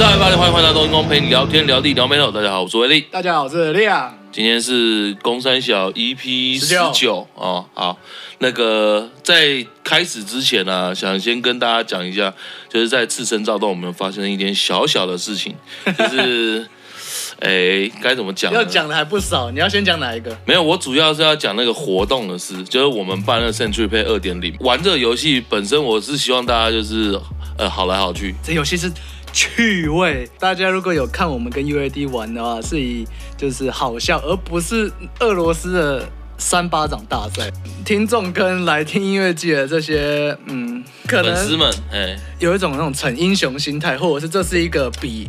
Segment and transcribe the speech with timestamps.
[0.00, 2.30] 是爱八零，欢迎回到东英公陪你聊天聊地聊美头。
[2.30, 3.02] 大家好，我是威力。
[3.10, 4.18] 大家好，我是亮。
[4.32, 7.66] 今天是公三小 EP 十九哦。
[7.74, 7.98] 好，
[8.38, 12.32] 那个在开始之前呢、啊，想先跟大家讲一下，
[12.70, 16.66] 就是在自身躁动，我们发生一点小小的事情， 就是。
[17.40, 18.52] 哎，该怎么讲？
[18.52, 20.34] 要讲的还不少，你要先讲哪一个？
[20.46, 24.54] 没有，我主要是要讲那个活动的事，就是我们办了 Century Pay 二点零。
[24.60, 27.18] 玩这个游戏本身，我是希望大家就是
[27.58, 28.34] 呃好来好去。
[28.44, 28.90] 这游戏是
[29.32, 36.08] 趣味，大家如果有看我们跟 UAD 玩的话，是以就是好笑，而不是俄罗斯的
[36.38, 37.50] 三巴掌大赛。
[37.84, 45.28] 听众跟来听音乐季的这些嗯，可能粉丝们哎，有一种那种逞英雄心态，或者是这是一个比。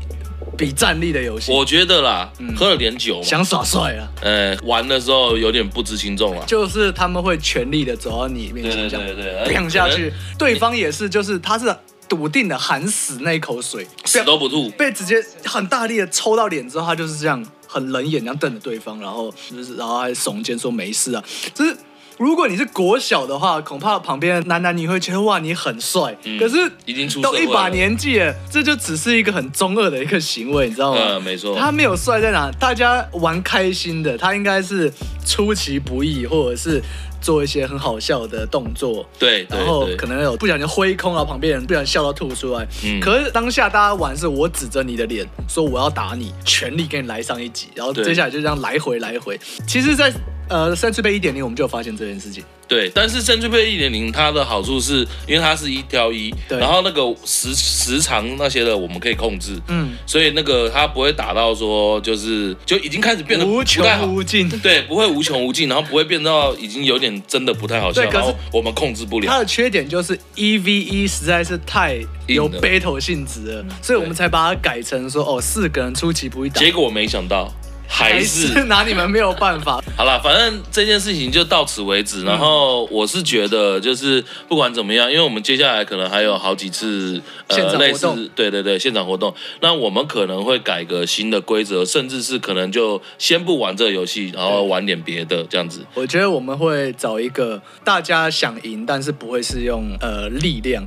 [0.58, 11.74] 比战力的游戏，我觉得啦，嗯、喝了点酒，想耍帅啊，呃，玩的时候有点不知轻重了，就是他们会全力的走到你面前，这样，对对对，砰下去，对方也是，就是他是
[12.12, 21.24] 笃定的含死那一口水，死都不吐，被直接很大力的抽到脸之后，他就是这样很冷眼这样瞪着对方，然后就 是然后还耸肩说没事啊，
[21.54, 21.74] 就是。
[22.18, 31.02] 如果你是国小的话，恐怕旁边男男女会觉得哇你很帅，嗯、可是已经出都一把年纪了，这就只是一个很中二的一个行为，你知道吗？
[31.18, 31.58] 嗯，没错。
[31.58, 34.92] 他没有帅在哪，大家玩开心的，他应该是
[35.26, 36.80] 出其不意，或者是
[37.22, 42.68] 做一些很好笑的动作，对，然后可能有不小心挥空了，旁边人不小心笑到吐出来。
[42.84, 49.40] 嗯，可是当下大家玩是我指着你的脸说我要打你，全力给你来上一集，然后接下来就这样来回来回。
[49.68, 50.12] 其实，在
[50.52, 52.44] 呃，Century Pay 一点零，我们就发现这件事情。
[52.68, 69.28] 对，但是 Century Pay 一点零，它的好处是因为它是一挑一，对然后那个时时长那些的我们可以控制，嗯，所以那个它不会打到说就是就已经开始变得无穷无尽，对，不会无穷无尽，然后不会变到已经有点真的不太好笑，对，可是我们控制不了。
[69.28, 71.98] 它的缺点就是一 v 一实在是太
[72.28, 76.60] 有 battle 性质了，所以我们才把它改成说哦，四个人出其不意打。
[76.60, 77.54] 结果没想到。
[77.94, 79.84] 还是，拿你们没有办法。
[79.98, 82.24] 好了，反正这件事情就到此为止。
[82.24, 89.34] 然后我是觉得，就是不管怎么样，因为我们接下来可能还有好几次呃类似，对对对，现场活动。
[89.60, 95.86] 那我们可能会改个新的规则，甚至是可能就先不玩这个游戏，然后玩点别的这样子。
[95.94, 100.84] 我觉得我们会找一个大家想赢，但是不会是用呃力量。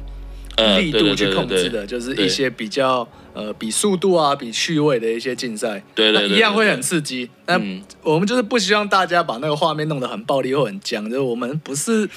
[0.56, 7.28] 力度去控制的，就是一些比较呃比速度啊、比趣味的一些竞赛，对对，一样会很刺激。
[7.46, 7.60] 那
[8.02, 12.08] 我们就是不希望大家把那个画面弄得很暴力或很僵，就是我们不是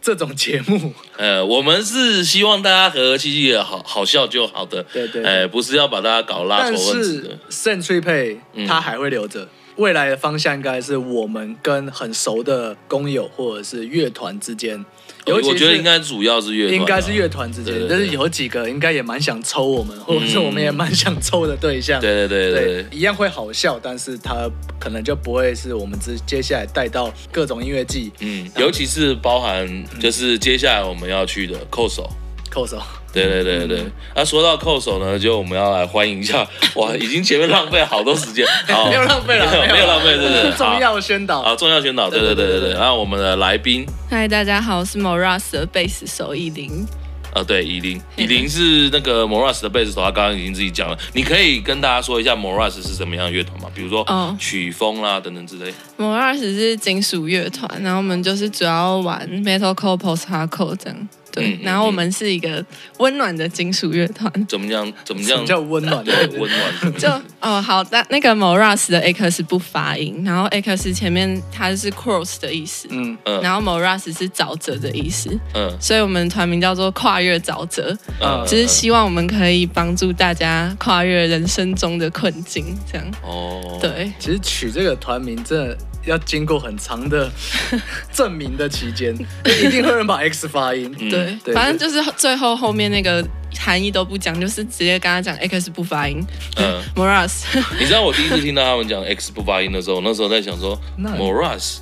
[0.00, 0.92] 这种节目。
[1.18, 4.84] 呃，我们是希望大家和和气气的，好好笑就好的。
[4.92, 7.38] 对对，哎，不是要把大家搞拉仇恨的。
[7.50, 14.84] 但是 Century Pay 它还会留着，未来的方向应该是我们跟很熟的工友或者是乐团之间。
[15.26, 22.00] 我觉得应该主要是乐团，应该是乐团之间，但是有几个应该也蛮想抽我们，或者是我们也蛮想抽的对象。
[22.00, 24.48] 对对对对，一样会好笑，但是他
[24.78, 28.12] 可能就不会是我们之接下来带到各种音乐季。
[28.20, 32.08] 嗯，尤其是包含就是接下来我们要去的扣手，
[32.50, 32.80] 扣手。
[33.24, 36.46] 对对对对，那说到扣手呢，就我们要来欢迎一下。
[36.76, 38.46] 哇，已经前面浪费好多时间，
[38.88, 40.52] 没有浪费了，没有浪费，对对对。
[40.58, 42.72] 重要宣导啊，重要宣导，对对对对对。
[42.74, 46.86] 然后我们的来宾，嗨，大家好，我是 Morass 的贝斯手以琳。
[47.32, 50.96] 呃，对，以琳，以琳是那个 Morass 的贝斯手，他刚刚已经自己讲了。
[51.12, 53.68] 你可以跟大家说一下 Morass 是什么样的乐团吗？
[53.74, 54.06] 比如说
[54.38, 55.72] 曲风啦等等之类。
[55.98, 61.08] Morass 是金属乐团，然后我们就是主要玩 Metalcore、Post-Hardcore 这样。
[61.36, 62.64] 对，然后我们是一个
[62.98, 64.32] 温暖的金属乐团。
[64.46, 64.90] 怎么样？
[65.04, 66.12] 怎么样叫温暖的？
[66.38, 66.94] 温暖。
[66.98, 67.08] 就
[67.40, 83.06] 哦，好，那那个 Morass 的 X 不发音，然后 X 前面它是 cross 的意思，嗯嗯，然后 Morass 是沼泽的意思，嗯，所以我们团名叫做跨越沼泽，嗯，就是希望我们可以帮助大家跨越人生中的困境，这样。
[83.22, 85.76] 哦，对，其实取这个团名这。
[86.06, 87.30] 要经过很长的
[88.12, 89.14] 证明的期间，
[89.44, 90.94] 一定会有人把 X 发音。
[90.98, 93.22] 嗯、对，对反正就是最后后面那个
[93.58, 96.24] 含义都不讲，就是直接跟他讲 X 不发音。
[96.56, 97.44] 嗯，Morass。
[97.78, 101.78] 你知道我第一次听到他们讲 X 不发音的时候，那时候在想说，Morass，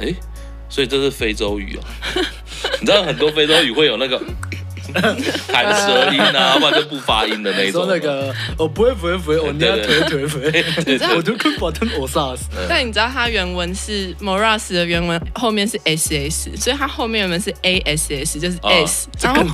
[0.00, 0.14] 哎，
[0.68, 1.82] 所以这是非洲语哦。
[2.80, 4.20] 你知道很多非洲语会有那个。
[5.48, 7.84] 弹舌音啊， 不然就不发音的那种。
[7.84, 10.64] 说那个，我，不会不会不会，我 你要推推推，
[11.16, 12.48] 我就跟把他我杀死。
[12.68, 19.08] 但你知道它原文是 Morass 的原文后面是 SS，所以它后面原文是 ASS，就是 S。
[19.22, 19.44] 然后，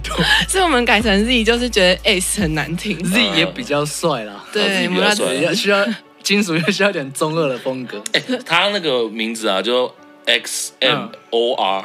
[0.48, 4.44] 所以我们改成 Z，就是觉得 S 很难听，Z 也比较帅啦。
[4.52, 5.86] 对，Morass 需要
[6.22, 8.02] 金属又需要点中二的风格。
[8.12, 9.92] 哎，他那个名字啊，就
[10.26, 11.84] X M O R。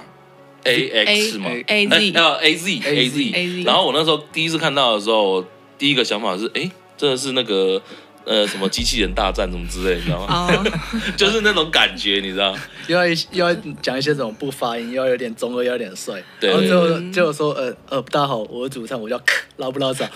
[0.68, 3.64] A X 吗？A Z，还有 A Z A Z。
[3.64, 5.44] 然后我那时候第一次看到的时候，
[5.78, 7.82] 第一个想法是，哎，真的是那个
[8.26, 10.48] 呃什么机器人大战什么之类，你知道吗？
[11.16, 12.56] 就是那种感觉，你知道？
[12.88, 16.22] 又要又要讲一些这种不发音，又要有点中二，又要有点帅。
[16.40, 19.20] 对，然后最后最后说呃呃大家好，我是主唱，我叫
[19.58, 20.06] 拉布拉萨。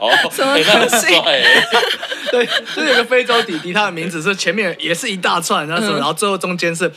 [0.00, 1.06] 哦，什么东西？
[2.30, 2.46] 对，
[2.76, 6.90] 就是有个非洲弟弟，他的名字是前面也是一大串，然后然后最后中间是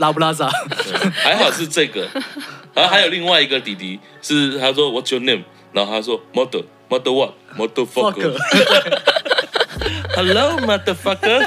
[0.00, 0.50] 拉布拉萨。
[1.12, 2.08] 还好是这个，
[2.74, 5.44] 然后还有另外一个弟弟是他说 What's your name？
[5.72, 8.36] 然后他说 Mother Mother what Motherfucker。
[10.16, 11.46] Hello Motherfucker。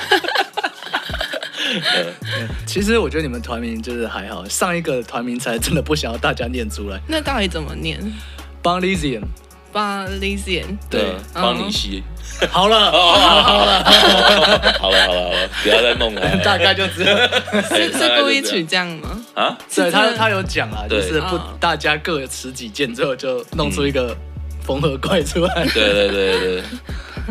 [2.65, 7.01] 其实我觉得你们团名就是还好，上一个团名才真的不想要大家念出来。
[7.07, 7.99] 那到底怎么念
[9.73, 10.63] ？Bonlysian。
[10.63, 10.77] Bonlysian。
[10.89, 12.03] 对，邦尼西。
[12.49, 13.83] 好了，好了，好了，
[14.79, 16.21] 好了，好了，不要再弄了。
[16.43, 17.15] 大概就知道
[17.69, 19.21] 是是故意取这样吗？
[19.35, 24.15] 啊，对他他有讲啊，就是不大家各持己见，之后就弄出一个
[24.65, 25.65] 缝合怪出来。
[25.73, 26.63] 对对对对。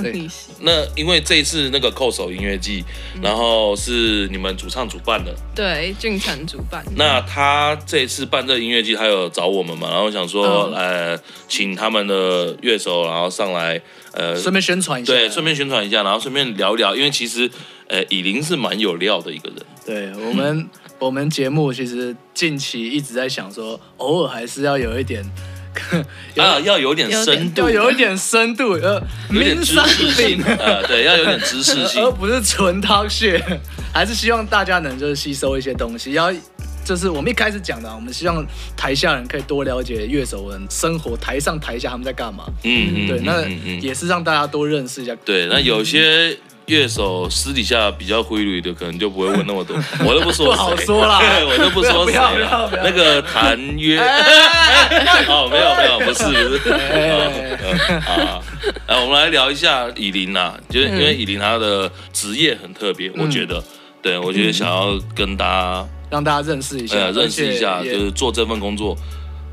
[0.00, 0.26] 对，
[0.60, 2.84] 那因为这一次那个扣手音乐季，
[3.20, 6.84] 然后是你们主唱主办的，对，俊成主办。
[6.96, 9.90] 那他这一次办这个音乐季，他有找我们嘛？
[9.90, 11.18] 然后想说，呃，
[11.48, 13.80] 请他们的乐手，然后上来，
[14.12, 17.50] 呃，顺便宣传一下，对，顺便宣传一下，然后顺便聊一聊，因为其实，
[17.88, 19.58] 呃，以琳是蛮有料的一个人。
[19.84, 25.24] 对我们， 我们节目其实近期一直在想说，偶尔还是要有一点。
[26.36, 33.42] 啊，要有点深度，要有一点深度，呃，有点知识性，呃，对，要有点知识性， 而不是纯 talk shit，
[33.92, 36.32] 还是希望大家能就是吸收一些东西，要
[36.84, 38.44] 就是我们一开始讲的，我们希望
[38.76, 43.46] 台下人可以多了解乐手们生活，台上台下他们在干嘛，嗯，对，那
[43.80, 46.36] 也是让大家多认识一下，对，那有些。
[46.66, 52.70] 乐手私底下比较规律的，可能就不会问那么多，我都不说谁，不好说啦，我都不说谁 了。
[52.84, 53.98] 那个谭约，
[55.28, 56.70] 哦，没有没有，不是不是，
[58.06, 58.40] 啊，
[58.86, 63.62] 来我们来聊一下以琳呐，就是因为以琳她的职业很特别，我觉得，
[64.00, 68.96] 对我觉得想要跟大家让大家认识一下，认识一下，就是做这份工作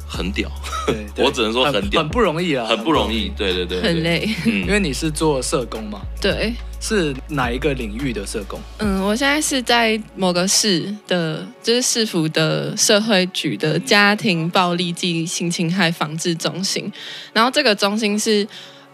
[0.10, 0.52] 很屌，
[1.16, 6.54] 我只能说很屌，很不容易啊，很不容易，对对对，很累， 因为你是做社工嘛，对。
[6.82, 8.58] 是哪一个领域的社工？
[8.78, 16.90] 嗯，我现在是在某个市的，就是市府的社会局的家庭暴力及性侵害防治中心。
[17.34, 18.46] 然后这个中心是，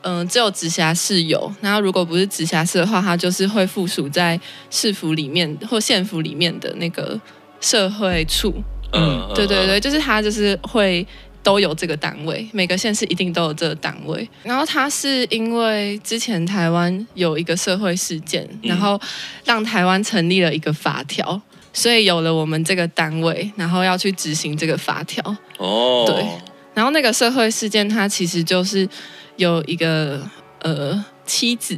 [0.02, 1.54] 嗯、呃，只有直辖市有。
[1.62, 4.40] 然后如果不是直辖市的话，它就是会附属在
[4.72, 7.22] 市府里面或县府里面的那个
[7.62, 8.52] 社会处。
[8.96, 11.06] 嗯，对对对，就是他就是会。
[11.46, 14.28] 都有这个单位，每个县市一定都有这个单位。
[14.42, 19.00] 然后他是因为之前台湾有一个社会事件，然后
[19.44, 21.40] 让台湾成立了一个法条，
[21.72, 25.24] 所以有了我们这个单位，然后要去执行这个法条。
[25.60, 26.26] 哦，对。
[26.74, 28.90] 然后那个社会事件，它其实就是
[29.36, 30.20] 有一个
[30.64, 31.78] 呃妻子，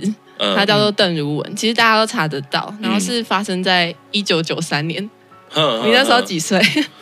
[0.55, 2.73] 她叫做邓如文，其实大家都查得到。
[2.81, 5.09] 然后是发生在一九九三年。
[5.55, 6.59] 你那时候几岁？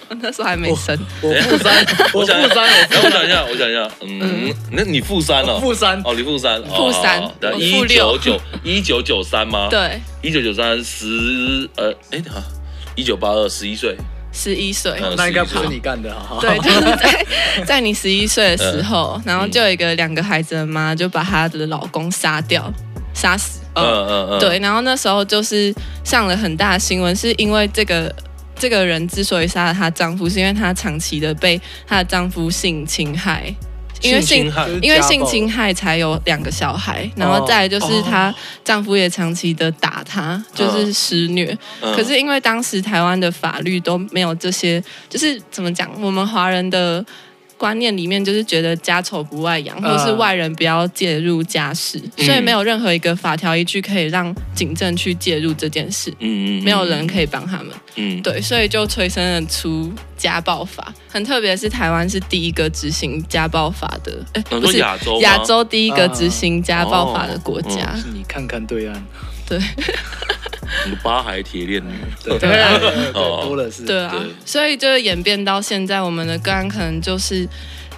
[0.07, 0.97] 我 那时候还没生。
[1.21, 2.69] 我负三，我负三。
[3.03, 3.89] 我想一下，我想一下。
[4.01, 5.59] 嗯，那你负三了？
[5.59, 5.99] 负三。
[6.05, 6.63] 哦，你负三。
[6.63, 7.23] 负三。
[7.57, 9.67] 一九九一九九三吗？
[9.69, 9.99] 对。
[10.21, 12.39] 一九九三十呃，哎，好，
[12.95, 13.97] 一九八二，十一岁。
[14.31, 14.93] 十一岁。
[15.17, 16.37] 那应该不是你干的，哈。
[16.39, 17.25] 对，就是在
[17.65, 22.71] 在你十一岁的时候，然后就有一个两个孩子的妈就把她的老公杀掉，
[23.15, 23.61] 杀死。
[23.73, 24.39] 嗯嗯嗯。
[24.39, 28.13] 对，然后那时候就是上了很大的新闻，是因为这个。
[28.57, 33.53] 这个人之所以杀了她丈夫，是因为她长期的被她的丈夫性侵害，
[34.01, 38.33] 因为性因为性侵害才有两个小孩，然后再来就是她
[38.63, 41.57] 丈夫也长期的打她，就是施虐。
[41.81, 47.05] 可是因为当时台湾的法律都没有这些，就是怎么讲，我们华人的。
[47.57, 56.11] 观念里面就是觉得家丑不外扬，或者是外人不要介入家事，嗯、所以没有任何一个法条依据可以让警政去介入这件事。
[56.19, 57.67] 嗯嗯，没有人可以帮他们。
[57.95, 60.93] 嗯，对，所以就催生了出家暴法。
[61.07, 67.95] 很特别是台湾是第一个执行家暴法的，哎、欸，不是亚洲，亚洲第一个执行家暴法的国家。
[67.95, 69.01] 是你看看对岸，
[69.47, 69.59] 对。
[71.01, 71.93] 八海铁链女？
[72.23, 72.77] 对对啊，
[73.13, 73.85] 多了是。
[73.85, 74.13] 对啊，
[74.45, 77.47] 所以就演变到现在，我们的个案可能就是，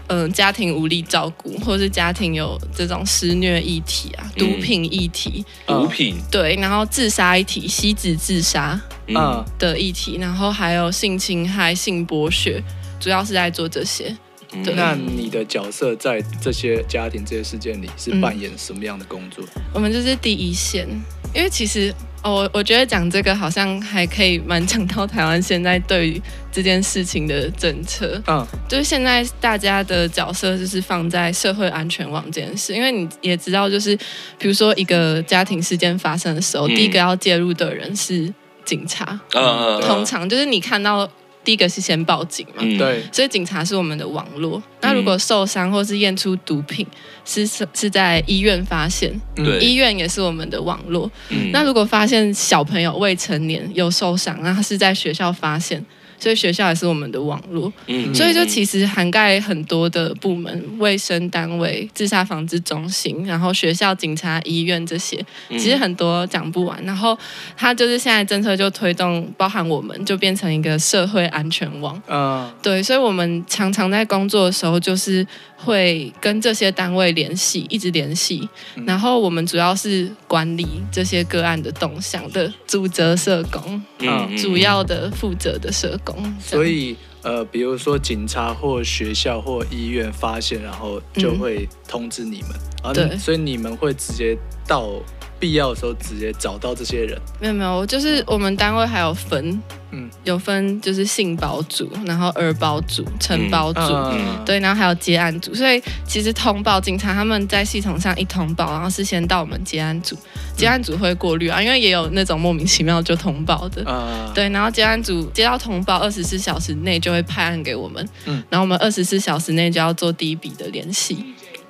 [0.07, 12.61] 嗯，家庭无力照顾，或是家庭有这种施虐议题啊，毒品议题，毒品对，然后自杀议题，吸子自杀嗯的议题，然后还有性侵害、性剥削，
[12.99, 14.15] 主要是在做这些。
[14.63, 19.43] 对，那你的角色在这些家庭、这些事件里是扮演什么样的工作？
[19.73, 20.87] 我们就是第一线，
[21.33, 21.93] 因为其实。
[22.23, 26.21] 哦，我我觉得讲这个好像还可以蛮讲到台湾现在对于
[26.51, 28.21] 这件事情的政策。
[28.25, 33.95] 嗯，就是现在大家的角色就是放在社会安全网这件事，因为你也知道，就是
[34.39, 38.33] 比如说一个家庭事件发生的时候，嗯、第一个要介入的人是
[38.65, 39.17] 警察。
[39.35, 41.07] 嗯，通常就是你看到。
[41.47, 44.61] 第一个是先报警嘛，对，所以警察是我们的网络。
[44.81, 46.85] 那如果受伤或是验出毒品，
[47.23, 51.09] 是是在医院发现，对，医院也是我们的网络。
[51.53, 55.81] 那如果发现小朋友未成年有受伤，那他是在学校发现。
[56.19, 66.83] 所以学校也是我们的网络，嗯，所以就其实涵盖很多的部门，卫生单位、自杀防治中心，然后学校、警察、医院这些，其实很多讲不完。
[66.83, 67.17] 然后
[67.55, 75.25] 他就是现在政策就推动，包含我们就变成一个社会安全网，嗯，对，所以我们常常在工作的时候就是。
[75.59, 78.47] 会跟这些单位联系，一直联系。
[78.85, 86.06] 然后我们主要是管理这些个案的动向的主责社工，嗯，主要的负责的社工。
[86.39, 92.51] 所以，呃，比如说警察或学校或医院发现，然后就会通知你们。
[92.83, 94.37] 嗯、啊，对，所以你们会直接
[94.67, 95.01] 到。
[95.39, 97.19] 必要的时候直接找到这些人。
[97.39, 105.53] 没有没有，就是我们单位还有分，嗯，有分就是信保组，然后儿保组、承保组，嗯、对，然后还有接案组。
[105.53, 110.17] 所以其实通报警察他们在系统上一通报，然后是先到我们接案组，
[110.55, 121.17] 接案组会过滤啊，因为也有那种莫名其妙就通报的，嗯、对，然后接案组接到通报，二十四小时内就会派案给我们，嗯，然后我们二十四小时内就要做第一笔的联系。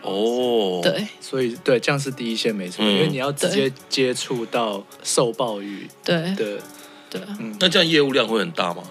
[0.07, 6.15] 哦，对，所以对，这样是第一线没错，嗯、因为你要直接接触到受暴雨，对。
[6.15, 6.57] 的，对，
[7.09, 7.21] 对。
[7.39, 8.83] 嗯，那这样业务量会很大吗？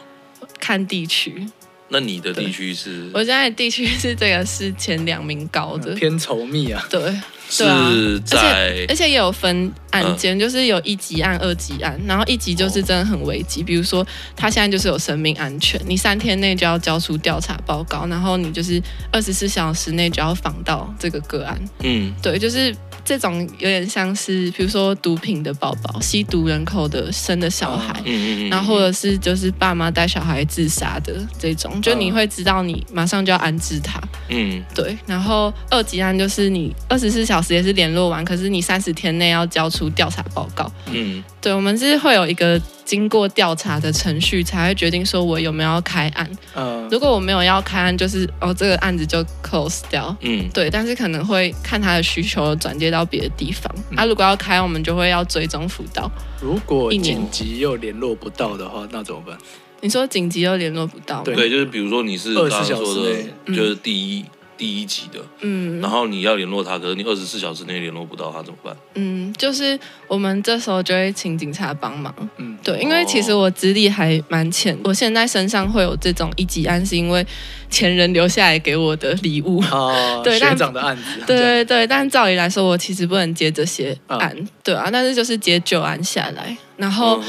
[0.61, 1.47] 看地区。
[1.89, 3.09] 那你的地区是？
[3.15, 6.85] 我现在的地区是这个是前两名高的，偏稠密啊。
[6.91, 7.01] 对，
[7.49, 21.61] 是在，而且而且也有分案件，就是有一级案、二级案，然后一级就是真的很危急，比如说他现在就是有生命安全，你三天内就要交出调查报告，然后你就是二十四小时内就要访到这个个案。
[21.83, 22.75] 嗯，对，就是。
[23.07, 34.01] 这种有点像是，比如说毒品的宝宝、吸毒人口的生的小孩，嗯、然后或者是就是爸妈带小孩自杀的这种，就你会知道你马上就要安置他。
[34.29, 34.99] 嗯，对。
[35.07, 40.71] 然后二级案就是你二十四小时也是联络完，可是你三十天内要交出调查报告。
[40.91, 42.61] 嗯，对，我们是会有一个。
[42.87, 46.31] 经过调查的程序才会决定说我有没有要开案。
[46.55, 50.17] 嗯，如果我没有要开案，就是哦这个案子就 close 掉。
[50.21, 53.69] 嗯，对，但是可能会看他的需求转接到别的地方。
[53.91, 56.09] 他、嗯啊、如果要开，我们就会要追踪辅导。
[56.41, 59.37] 如果紧急又联络不到的话，那怎么办？
[59.81, 61.25] 你说紧急又联络不到？
[61.25, 63.13] 对，就是比如说你是刚刚说的，
[63.49, 64.25] 就是第一。
[64.57, 68.75] 第一级的，嗯，然后你要联络他，可是你二十四小时内联络不到他怎么办？
[68.95, 77.27] 嗯，就是我们这时候就会请警察帮忙，嗯，对，因为其实我资历还蛮浅，我现在身上会有这种一级案，是因为
[77.69, 87.21] 前人留下来给我的礼物，哦， 对，学长的案子，对对对，但照理来说，我其实不能接这些案，哦、对啊，但是就是接旧案下来，然后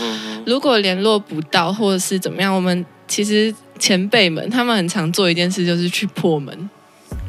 [0.45, 6.69] 如果联络不到或者是怎么样，我们其实前辈们他们很常做一件事，就是去破门。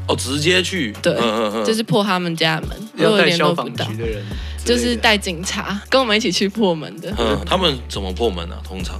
[0.08, 1.14] 哦，直接去，对，
[1.64, 3.86] 就是破他们家门，如果联络不到，
[4.64, 7.14] 就是带警察跟我们一起去破门的。
[7.18, 8.56] 嗯，他们怎么破门呢？
[8.66, 8.98] 通常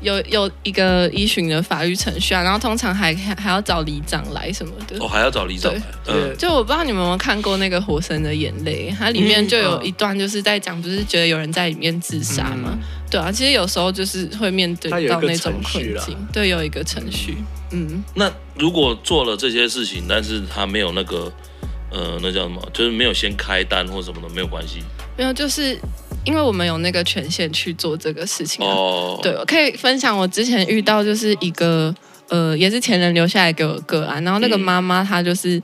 [0.00, 4.96] 有有一个依循的法律程序啊，然后通常还还要找里长来什么的。
[5.00, 5.82] 哦，还要找里长来。
[6.04, 12.78] 对，就我不知道你们有没有看过那个《火神的眼泪》，它里面就有一段就是在讲，不是觉得有人在里面自杀吗？
[13.10, 17.38] 对啊，其实有时候就是会面对到那种困境，对，有一个程序。
[17.70, 21.32] 嗯，那如果做了这些事情，但是他没有那个，
[21.90, 22.62] 呃，那叫什么？
[22.72, 24.82] 就是没有先开单或什么的，没有关系。
[25.16, 25.78] 没有，就是
[26.28, 28.64] 因为我们有那个权限去做这个事情。
[28.64, 31.94] 哦，对，我可以分享我之前遇到就是一个，
[32.28, 35.60] 呃，也是前人留下来给我个案，然后那个妈妈她就是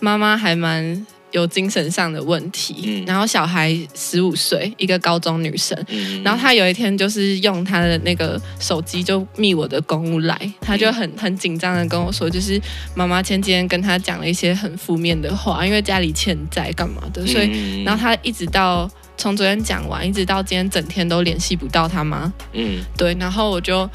[0.00, 1.06] 妈妈还蛮。
[1.34, 12.62] 有精神上的问题，嗯、然后小孩十五岁，一个高中女生，嗯、然后她有一天就是用她的那个手机就密我的公务来，她就很很紧张的跟我说，就是
[12.94, 23.88] 妈妈前几天跟她讲了一些很负面的话，因为家里欠债干嘛的，所以然后她一直到从昨天讲完，一直到今天整天都联系不到他妈，嗯，对，然后我就。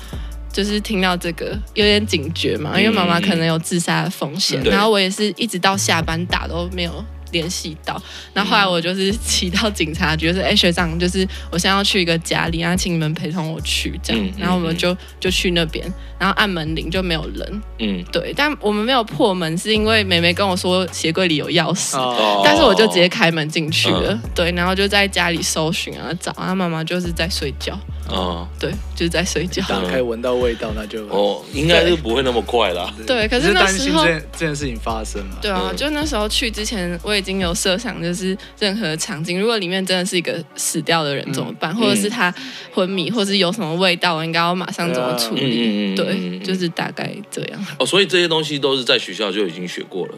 [0.51, 8.01] 就是听到这个有点警觉嘛，因为妈妈可能有自杀的风险，嗯、然后我也是一直到下班打都没有联系到。
[8.33, 14.29] 然后后来我就是骑到警察局，就是哎学长，就是我现在要去一个家里，然后请你们陪同我去这样。
[14.38, 15.86] 然后我们就就去那边，
[16.17, 17.62] 然后按门铃就没有人。
[17.79, 24.13] 嗯，对，但我们没有破门，是因为妹妹跟我说鞋柜里有钥匙，哦、但是我就直接开门进去了。
[24.13, 27.77] 嗯、对，然后就在家里搜寻啊找，然后妈妈就是在睡觉。
[28.09, 29.63] 哦，对，就是在睡觉。
[29.67, 32.93] 打开闻到味道，那就哦，应该是不会那么快啦。
[33.05, 35.37] 对，可是那时候这件这件事情发生了。
[35.41, 42.33] 对啊，就那时候去之前，我已经有设想，就是任何场景，如果里面真的是一个死掉的人怎么办，或者是他
[42.73, 45.95] 昏迷，或是有什么味道，我应该要马上怎么处理？
[45.95, 47.65] 对，就是大概这样。
[47.77, 50.13] 哦，所以这些东西都是在学校就已经学过了。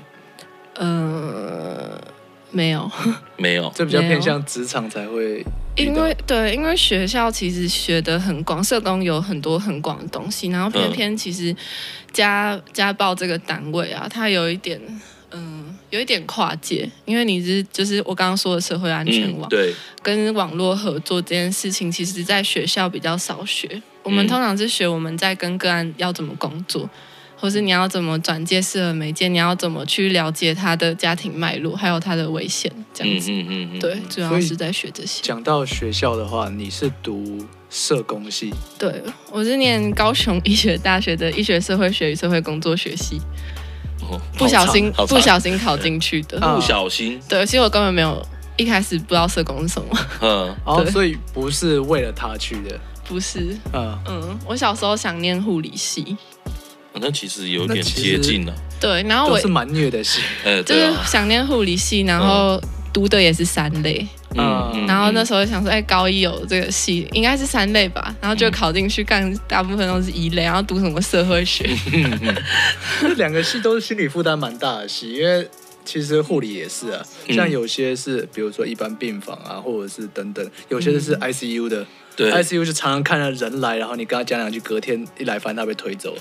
[0.76, 2.02] 呃，
[2.52, 2.92] 没有，
[3.38, 5.46] 没有，这比较偏向职场才会。
[5.78, 11.56] 因为对，因为学校其实学的很广，社工有很多很广的东西，然后偏偏其实
[12.12, 14.80] 家家暴这个单位啊，它有一点
[15.32, 26.90] 嗯，有一点跨界，因为你是就是我刚刚说的社会安全网，嗯、对，跟网络合作这件事情，其实在学校比较少学，我们通常是学我们在跟个案要怎么工作。
[27.42, 29.28] 或是你要怎么转介适合媒介？
[29.28, 33.32] 你要怎么去了解他的家庭脉络，还有他的危险这样子？
[33.32, 33.80] 嗯嗯嗯嗯。
[33.80, 35.24] 对，主要是在学这些。
[35.24, 38.54] 讲到学校的话，你是读社工系？
[38.78, 43.20] 对，我是念高雄医学大学的医学社会学与社会工作学系。
[44.08, 46.40] 哦，不小心不小心考进去的。
[46.40, 47.20] 不小心。
[47.28, 48.24] 对，其实我根本没有
[48.56, 49.98] 一开始不知道社工是什么。
[50.22, 50.56] 嗯。
[50.64, 52.80] 哦，所以不是为了他去的。
[53.04, 53.58] 不是。
[53.74, 56.16] 嗯嗯，我小时候想念护理系。
[57.00, 60.22] 那其实有点接近了，对，然后我是蛮虐的系，
[60.66, 62.62] 就是想念护理系，然后
[62.94, 64.06] 读的也是三类，
[64.36, 71.68] 嗯，然后那时候想说，哎，高一有这个系，应该是三类吧，然后就考进去，干大部分都是一类，然后读什么社会学，
[73.02, 75.48] 这两个系都是心理负担蛮大的系，因为
[75.84, 81.86] 其实护理也是啊，像有些是比如说一般病房啊，或者是等等，有些是 ICU 的，
[82.30, 86.16] 对，ICU 就常常看到人来，然后你跟他讲两句，隔天一来发现他被推走。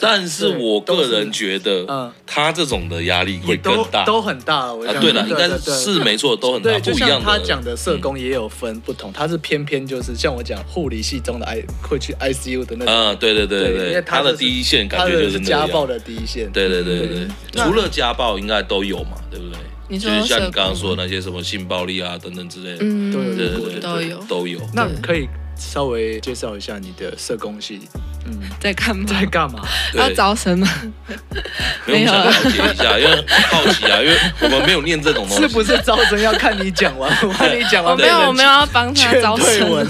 [0.00, 4.70] 但是我个人觉得，嗯，他这种的压力会更大，都很大。
[4.72, 7.20] 我啊，对了，应该是没错，都很大，不一样的。
[7.20, 12.92] 他讲的社工也有分不同，他是偏偏就是像我讲护理系中的 I 会去 ICU 的那种。
[12.92, 16.50] 嗯，对对对对，因为他的第一线感觉就是家暴的第一线。
[16.52, 19.58] 对对对对，除了家暴应该都有嘛，对不对？
[19.96, 24.60] 就是像你刚刚说的那些什么性暴力啊等等之类的，嗯，对对对，都有都有。
[24.74, 27.82] 那可以稍微介绍一下你的社工系。
[28.28, 29.04] 嗯，在干嘛？
[29.08, 29.60] 在干嘛？
[29.94, 30.68] 要招生吗？
[31.86, 35.42] 没有，了解一下，因为好奇啊，因为我们没有念这种东西。
[35.42, 37.10] 是不是招生要看你讲完？
[37.22, 39.58] 我看你讲完，没有，我没有要帮他招生。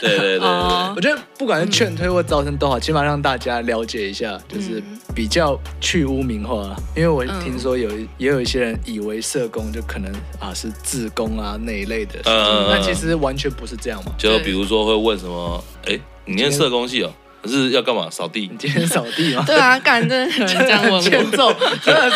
[0.00, 4.82] 对对对，我觉得不管是劝退或招生都好，起码让大家了解一下，就是
[5.14, 6.76] 比较去污名化。
[6.94, 14.12] 因为我听说有也有一些人以为社工就可能啊是自工啊那一类的，那其实完全不是这样嘛。
[14.18, 17.12] 就比如说会问什么，哎，你念社工系哦？
[17.40, 18.08] 可是要干嘛？
[18.10, 18.48] 扫地？
[18.50, 19.44] 你今天扫地吗？
[19.46, 22.10] 对啊，干真的有人这样问，欠揍，真的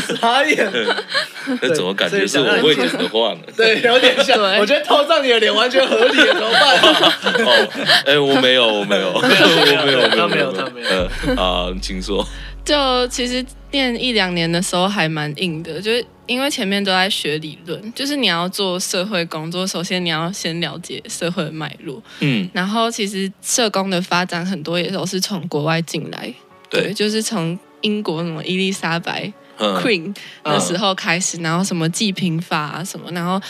[0.00, 0.70] 是傻眼。
[1.62, 3.40] 那怎么感觉是我会讲的话呢？
[3.56, 4.38] 对，有点像。
[4.58, 6.78] 我觉得套上你的脸完全合理，怎么办？
[7.46, 7.68] 哦，
[8.04, 9.28] 哎，我没有，我没有， 我没
[9.74, 11.42] 有，没有，他没有，他没有。
[11.42, 12.26] 啊，请说。
[12.64, 26.32] 就其实念一两年的时候还蛮硬的，就是因为前面都在学理论，就是你要做社会工作，首先你要先了解社会脉络，嗯，然后其实社工的发展很多也都是从国外进来，
[26.70, 33.40] 对，对，就是从英国什么伊丽莎白 Queen 的时候开始，然后什么济贫法啊什么，然后。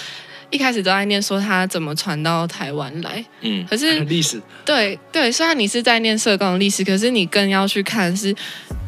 [0.50, 8.34] 一开始都在念说他怎么传到台湾来，嗯，可是 历史，对对，虽然你是在念社工的历史，可是你更要去看是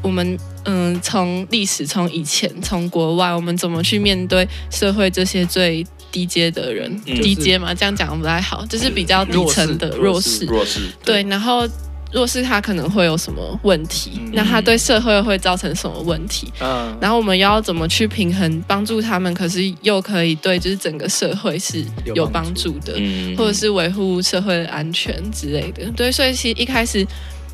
[0.03, 11.69] 我们嗯从历史从以前从国外我们怎么去面对社会这些最低阶的人，嗯、低阶嘛，这样讲不太好，就是比较底层的弱势弱势，对，然后。
[12.13, 16.53] 若是他可能会有什么问题，那他对社会会造成什么问题？
[16.61, 25.89] 嗯，然后我们要怎么去平衡，帮助他们，可是又可以对就是整个社会是有帮助的，嗯，或者是维护社会的安全之类的。
[25.93, 27.07] 对，所以其实一开始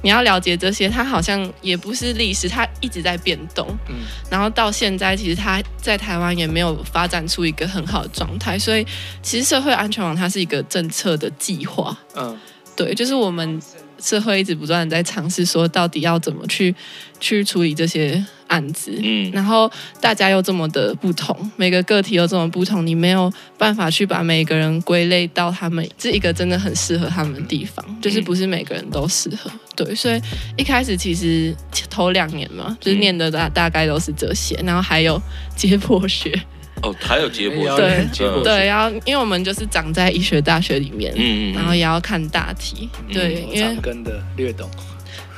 [0.02, 3.66] 你要了解这些，它好像也不是历史，它一直在变动。
[3.90, 3.96] 嗯，
[4.30, 8.58] 然后到现在，其实它在台湾也没有发展出一个很好的状态。
[8.58, 8.86] 所以
[9.22, 11.94] 其实社会安全网它是一个政策的计划。
[12.14, 12.34] 嗯，
[12.74, 13.60] 对，就是我们。
[13.98, 16.74] 社会一直不断在尝试说，到底要怎么去
[17.18, 30.20] 去处理这些案子，嗯，然后大家又这么的不同，每个个体又这么不同，你没有办法去把每个人归类到他们这一个真的很适合他们的地方，就是不是每个人都适合，对，所以
[30.56, 31.54] 一开始其实
[31.88, 35.20] 头两年嘛，就是念的大大概都是这些，然后还有
[35.56, 36.38] 解剖学。
[36.82, 44.70] 哦，还有解剖学，对对，然后因为我们就是长在医学大学里面，嗯嗯，然后也要看大题，对，因为长根的略懂。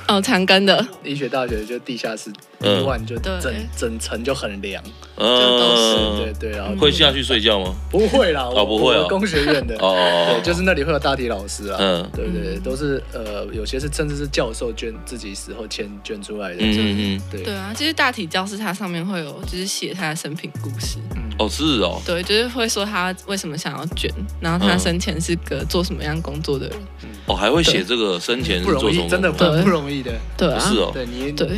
[0.09, 0.87] 哦，长庚的。
[1.05, 2.31] 医学大学就地下室，
[2.62, 4.83] 一晚就整整层就很凉，
[5.16, 7.75] 嗯，对对，然后会下去睡觉吗？
[7.90, 17.42] 不会啦，我不会啊，工学院的哦，对，就是那里会有大体老师啊，嗯，对对对，都是呃，有些是甚至是教授捐自己死后签捐出来的，嗯嗯，对。
[17.42, 17.55] 对。
[17.55, 21.29] 啊，其实大体教室它上面会有就是写他的生平故事，嗯。
[21.38, 26.79] 哦是哦，对，就是会说他为什么想要捐，然后他生前是个做什么样工作的人，
[27.27, 29.97] 哦还会写这个生前不容易，真的很不容易。
[30.02, 31.48] 对啊，是哦，对你对，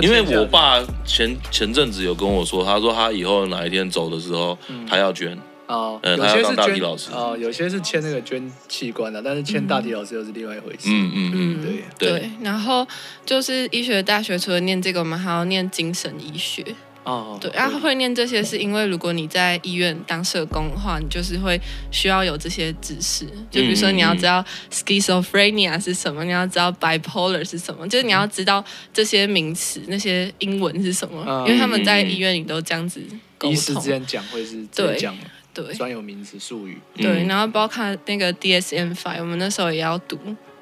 [0.00, 4.56] 因为我爸前前阵子有跟我说，他说他以后哪一天走的时候，
[4.88, 5.38] 他要捐。
[5.66, 6.80] 哦，有些是捐
[7.12, 10.88] 哦，有些是签那个捐器官的，但是签大体老师又是另外一回事。
[10.88, 11.62] 嗯嗯嗯，
[11.98, 12.08] 对。
[12.08, 12.30] 对。
[12.40, 12.88] 然后
[13.26, 16.64] 就是医学大学除了念这个，我们还要念精神医学。
[17.08, 21.58] 哦，对，然后会念这些是因为如果你在医院当社工的话，你就是会
[21.90, 33.00] 需要有这些知识，就比如说你要知道 schizophrenia 是什么，你要知道 bipolar 是什么，就是你要知道这些名词，那些英文是什么，因为他们在医院里都这样子
[33.38, 33.52] 沟通。
[33.52, 35.16] 医师之间讲会是对讲
[35.54, 36.78] 对专有名词术语。
[36.94, 40.18] 对，然后包括那个 DSM-5，我们那时候也要读，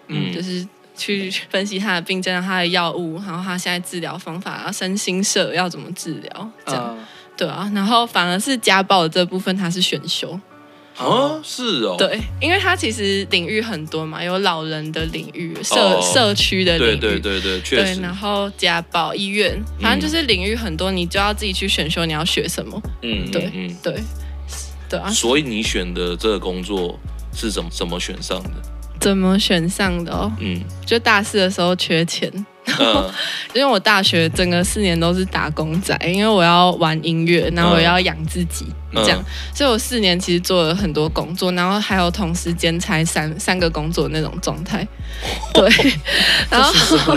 [0.07, 0.65] 嗯，就是。
[0.97, 7.71] 去分析他的病症、他的药物，然后他现在治疗方法，然后身心社要怎么治疗，这样、uh, 对啊。
[7.75, 10.39] 然后反而是家暴的这部分，他是选修。
[10.99, 11.95] 哦，是哦。
[11.99, 17.97] 对，因为他其实领域很多嘛，有老人的领域、社、oh, 社区的领域，对对对对，确实。
[17.97, 22.83] 对，然后家暴医院，反正就是领域很多，你就要自己去选修，你要学什么。
[23.03, 24.03] 嗯，对，嗯，对，
[24.89, 25.11] 对啊。
[25.11, 26.99] 所以你选的这个工作
[27.35, 28.51] 是怎么怎么选上的？
[29.07, 30.33] 怎么选上的哦？
[30.41, 32.29] 嗯，就大四的时候缺钱，
[32.65, 33.09] 然后
[33.55, 44.85] 因为我大学整个四年都是打工仔，因为我要玩音乐，然后我要养自己，这样，所以我四年其实做了很多工作，然后还有同时兼差三三个工作那种状态。
[45.55, 45.71] 对，
[46.51, 46.73] 然后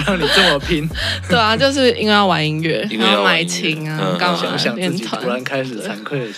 [0.05, 0.87] 让你这么拼？
[1.27, 6.33] 对啊，就是因为要玩音乐，然后买琴啊，刚好练团，突然开始惭愧了。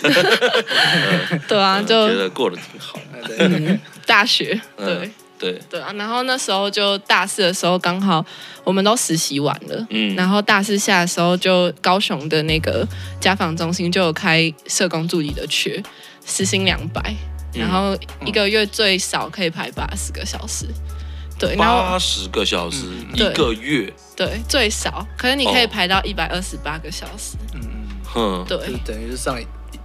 [1.46, 2.98] 对啊，就觉得过得挺好。
[3.38, 5.10] 嗯，大学对。
[5.42, 5.60] 对。
[5.68, 8.24] 对啊，然后那时候就大四的时候，刚好
[8.62, 12.86] 我们都实习完了，嗯，然后大四下的时候，就高雄的那个
[13.20, 15.82] 家访中心就有开社工助理的缺，
[16.24, 17.14] 时薪两百，
[17.52, 20.66] 然后一个月最少可以排八十个小时，
[21.38, 29.36] 对，八十个小时一个月，对，最少，可是你可以排到一百二十八个小时，嗯嗯，哼，对，等于是上。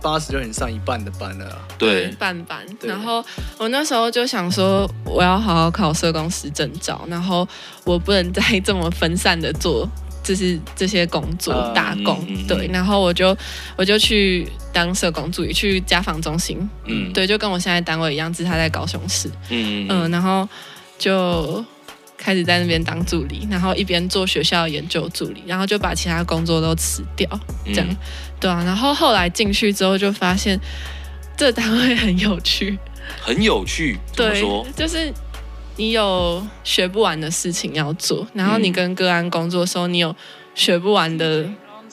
[0.01, 2.65] 八十就能上一半的班了，对，半班。
[2.81, 3.23] 然后
[3.57, 7.47] 我那时候就想说，我要好好考社工师证照，然后
[7.83, 9.89] 我不能再这么分散的做，
[10.23, 12.25] 就是这些工作打工。
[12.47, 13.35] 对，然后我就
[13.75, 16.69] 我就去当社工助理，去家访中心。
[16.85, 19.29] 嗯，对，就跟我现在单位一样，只是他在高雄市。
[19.49, 20.47] 嗯嗯，然后
[20.97, 21.63] 就。
[22.19, 27.29] 开始在那边当助理，然后一边做学校研究助理，然后就把其他工作都辞掉，
[27.67, 27.95] 这样，嗯、
[28.39, 28.63] 对啊。
[28.65, 30.59] 然后后来进去之后就发现，
[31.35, 32.77] 这单位很有趣，
[33.21, 33.97] 很有趣。
[34.15, 34.43] 对，
[34.75, 35.13] 就是
[35.75, 40.15] 你有学不完的事情要做，然后你跟个案工作的时候，你有
[40.55, 41.45] 学不完的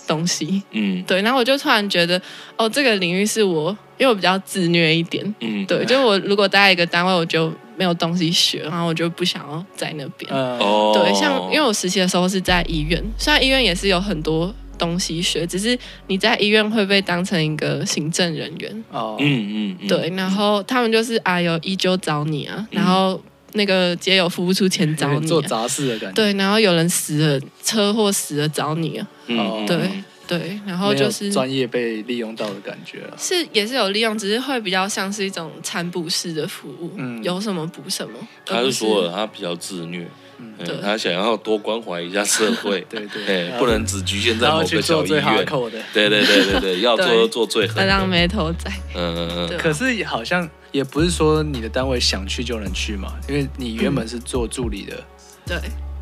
[0.06, 0.62] 东西。
[0.70, 1.22] 嗯，对。
[1.22, 2.20] 然后我就突然觉得，
[2.56, 5.34] 哦，这个领域是我，因为我比较自虐一点。
[5.40, 5.84] 嗯，对。
[5.84, 7.52] 就我如果待在一个单位，我就。
[7.76, 10.32] 没有东西学，然后我就不想要在那边。
[10.32, 18.84] Uh, 对，像因为我实习的时候是在医院，虽然医院也是有很多东西学，只是你在医院会被当成一个行政人员。
[18.90, 23.20] 哦，嗯嗯，对，然后他们就是啊，有医纠找你啊，然后
[23.52, 26.14] 那个街友付不出钱找你，做杂事的感觉。
[26.14, 29.08] 对，然后有人死了，车祸死了找你啊。
[29.26, 29.78] 嗯，对。
[30.26, 38.14] 对，然后就是专业被利用到的感觉了，是也是有利用，只是会比较像是一种餐补式的服务，嗯，有什么补什么。
[38.46, 40.08] 他是说了，他比较自虐，
[40.38, 45.46] 嗯，对，他想要多关怀一下社会，对对，不能只局限在某个小医院，
[45.92, 49.58] 对对对对对，要做做最狠，当眉头仔，嗯嗯嗯。
[49.58, 55.04] 可是好像也不是说你的单位想去就能去嘛，因为你原本是做助理的，
[55.46, 55.58] 对，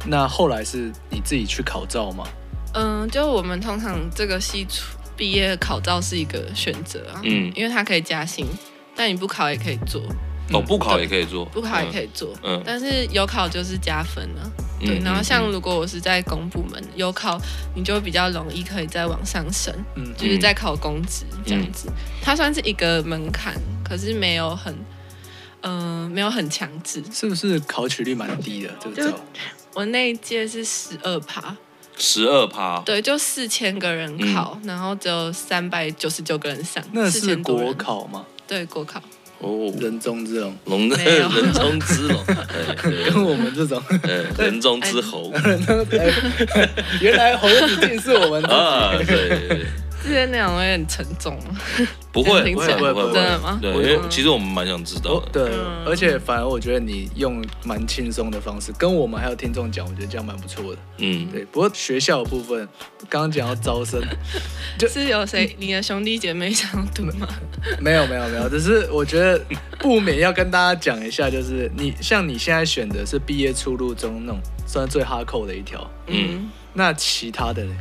[0.06, 2.24] 那后来是你自己去考照吗？
[2.74, 8.46] 嗯，就我们通常这个系出毕业考照是一个选择啊，嗯，因为它可以加薪，
[8.96, 10.02] 但你不考也可以做，
[10.52, 17.38] 哦，不考也可以做，不考也可以做，嗯，但是有考就是加分了，对，然后像如果我是在公部门有考，
[17.74, 21.88] 你就比较容易可以再往上升，嗯，就是在考公职这样子，
[22.22, 23.54] 它算是一个门槛，
[23.84, 24.74] 可是没有很，
[25.60, 28.70] 嗯，没有很强制，是不是考取率蛮低的？
[28.80, 29.20] 这个照，
[29.74, 31.54] 我那一届是十二趴。
[31.98, 36.82] 十二趴，对，就四千个人考，嗯、然后只有三百九十九个人上。
[36.92, 38.24] 那是国考吗？
[38.46, 39.00] 对，国考。
[39.38, 42.24] 哦，人中之龙，龙的 人中之龙，
[43.12, 43.82] 跟我们这种，
[44.38, 45.32] 人中之猴，
[47.00, 49.66] 原来猴子竟是我们啊，对。
[50.02, 51.56] 这些内容会很沉重吗？
[52.10, 53.58] 不会，不会，不会，真的吗？
[53.62, 55.28] 对，因为其实我们蛮想知道的。
[55.32, 55.50] 对，
[55.86, 60.80] 而且反而我觉得你用蛮轻松的方式跟我们还有听众讲，我觉得这样蛮不错的。
[60.98, 61.44] 嗯，对。
[61.46, 62.68] 不过学校的部分，
[63.08, 64.02] 刚刚讲到招生，
[64.78, 67.26] 就是有谁你的兄弟姐妹想要读吗？
[67.80, 68.48] 没有，没有，没有。
[68.48, 69.40] 只是我觉得
[69.78, 75.88] 不免要跟大家讲一下，就是你像你现在选的是毕业出路中那种算是最哈扣的一条。
[76.08, 77.74] 嗯，那其他的呢？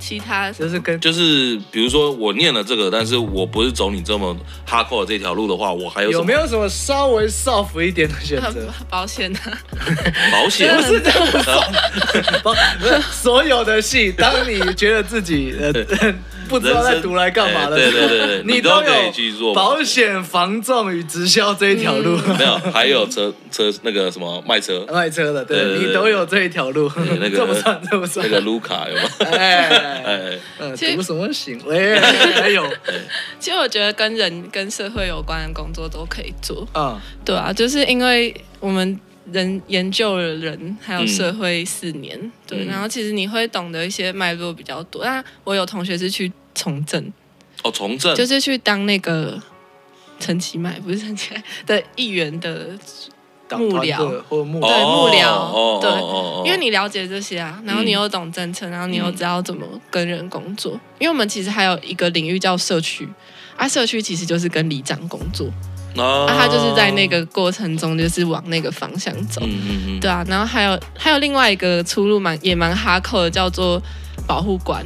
[0.00, 4.36] 其他就是跟就是比如说我念了这个，但是我不是走你这么
[4.66, 8.68] hardcore 这条路的话，我还有有没有什么稍微 soft 一点的选择？
[8.90, 9.52] 保险啊，
[10.32, 11.72] 保险不是这样，
[12.42, 12.54] 保
[13.12, 15.72] 所有的戏，当你觉得自己呃。
[16.50, 22.16] 不知道在读来干嘛的，对对对 对，你都可以去做保险、防撞与直销这一条路。
[22.36, 26.90] 没有，还有车车那个什么卖车卖车的，对你都有这一条路。
[26.96, 28.26] 那个这不算，这不算。
[28.28, 29.02] 那个卢卡有吗？
[29.30, 29.68] 哎
[30.58, 31.60] 哎，读什么行？
[31.66, 32.66] 为，还有。
[33.38, 36.66] 其实我觉得跟人跟社会有关的工作都可以做。
[36.74, 38.98] 嗯，对啊，就是因为我们。
[39.32, 45.04] 人研究了人还有社会四年，嗯、对，然后其实你会懂得一些脉络比较多。
[45.04, 47.12] 那我有同学是去从政，
[47.62, 49.40] 哦，从政就是去当那个
[50.18, 52.70] 陈其迈，不是陈其迈的议员的
[53.50, 60.72] 幕僚或幕对幕僚，对，因为你了解这些啊，然后你又懂政策，然后你又知道怎么跟人工作。
[60.74, 63.08] 嗯、因为我们其实还有一个领域叫社区，
[63.56, 65.50] 啊，社区其实就是跟里长工作。
[65.96, 70.24] 啊，他就是在那个过程中，就是往那个方向走，嗯嗯嗯，对啊。
[70.28, 73.82] 然后还有还有另外一个出路蛮也蛮哈扣的，叫做
[74.26, 74.84] 保护官。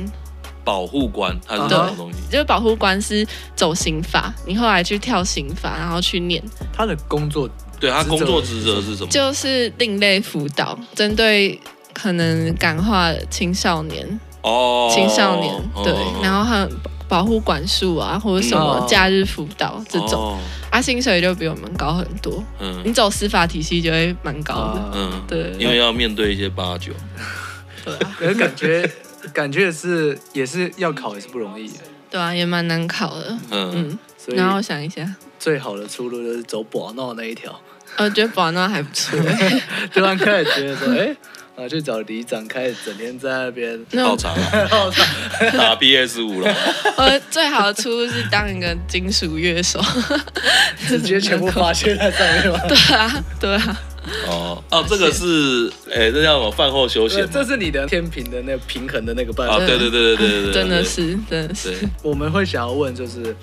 [0.64, 2.18] 保护官，它是什么东西？
[2.30, 6.42] 就是保护官是走刑法，你后来去跳刑法，然后去念。
[6.72, 7.46] 他的工作，
[7.78, 9.10] 对他工作职责是什么？
[9.10, 11.60] 就是另类辅导，针对
[11.92, 16.68] 可能感化青少年哦，青少年对，然后还有
[17.08, 20.38] 保护管束啊，或者什么假日辅导这种。
[20.70, 26.92] 他薪水就比我们高很多，嗯，你走司法体系就会蛮高的，嗯，对，因为要面对一些八九，
[27.84, 28.90] 对啊， 可是感觉
[29.32, 31.70] 感觉是也是要考也是不容易，
[32.10, 37.56] 对啊，也蛮难考的，嗯，所以然后想一下，最好的出路就是走保闹那一条，
[37.98, 39.16] 我觉得保闹还不错，
[39.94, 41.16] 突然开始觉得说， 哎。
[41.56, 44.34] 啊，去找里长，开始整天在那边泡茶，
[44.68, 45.04] 泡茶，
[45.56, 46.52] 打 PS 五了。
[46.98, 49.80] 我，最好的出路是当一个金属乐手，
[50.88, 52.58] 直接全部发泄在上面吗？
[52.66, 53.80] 对啊，对啊。
[54.26, 56.50] 哦哦，这个是，哎，这叫什么？
[56.50, 57.26] 饭后休闲。
[57.30, 59.54] 这是你的天平的那个平衡的那个办法。
[59.54, 61.72] 啊，对对对对对对，真的是，真的是。
[62.02, 63.34] 我们会想要问，就是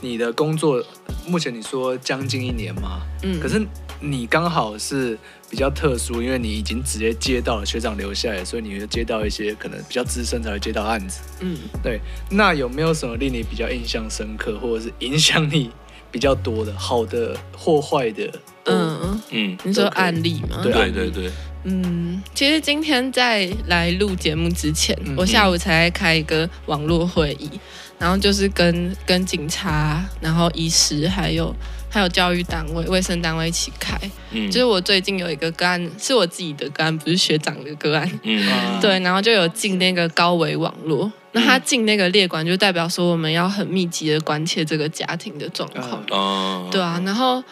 [0.00, 0.84] 你的工作，
[1.24, 3.00] 目前你说将近一年吗？
[3.22, 3.62] 嗯，可是
[4.00, 5.16] 你刚好是。
[5.50, 11.22] 比较特殊，因为你已经直接接到了学长留下来，所以你会接到一些可能比较资深才会接到案子。
[11.40, 12.00] 嗯，对。
[12.30, 15.68] 那有没有什么令你比较印象深刻，或者是影响你
[16.12, 18.30] 比较多的，好的或坏的？
[18.66, 20.60] 嗯嗯，你说案例吗？
[20.62, 21.30] 对对对对。
[21.64, 27.50] 嗯，其实今天在来录节目之前，嗯、我下午才开一个网络会议，
[27.98, 31.52] 然后就是跟跟警察，然后医师还有。
[31.90, 33.98] 还有教育单位、卫生单位一起开，
[34.30, 47.42] 嗯，就是我最近有一个个案，是我自己的个案，不是学长的个案，嗯，对，然后就有进那个高维网络，那他进那个列管，就代表说我们要很密集的关切这个家庭的状况，哦，对啊，然后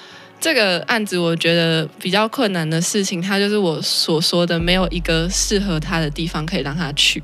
[0.40, 7.20] 这个案子我觉得比较困难的事情，他就是我所说的没有一个适合他的地方可以让他去，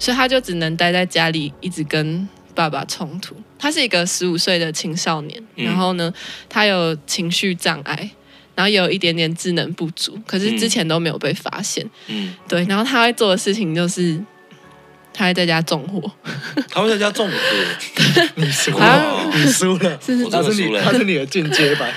[0.00, 3.36] 所以他就只能待在家里，一直跟爸爸冲突。
[3.56, 6.12] 他是一个十五岁的青少年，然后呢，
[6.48, 8.10] 他有情绪障碍，
[8.56, 11.88] 然后有一点点智能不足，可是之前都没有被发现。
[12.08, 14.20] 嗯，对，然后他会做的事情就是。
[15.16, 16.10] 他会在家纵火，
[16.70, 17.34] 他会在家纵火，
[18.36, 19.98] 你输了，你输了，
[20.30, 21.90] 他是你，他是你的进阶版，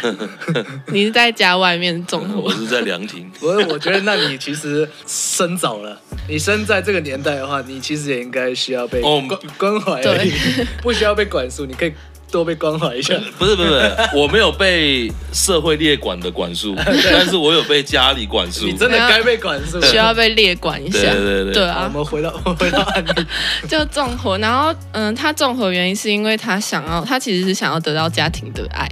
[0.88, 3.29] 你是在家外面纵火， 我是在凉亭。
[3.38, 9.27] 不是，我觉得那你其实生早了，你生在这个年代的话，你其实也应该需要被关
[9.58, 10.32] 关怀而已，
[10.82, 11.91] 不需要被管束，你可以。
[12.31, 18.65] 多被关怀一下，不 是不是， 我没有被社会列管的管束，但是我有被家里管束。
[18.65, 20.99] 你真的该被管束，需要被列管一下。
[20.99, 21.89] 对对对，对啊。
[21.91, 23.25] 我们回到回到案例，
[23.67, 28.87] 就纵火，然后嗯，他纵火原因是因为他想要，他其实是想要得到家庭的爱，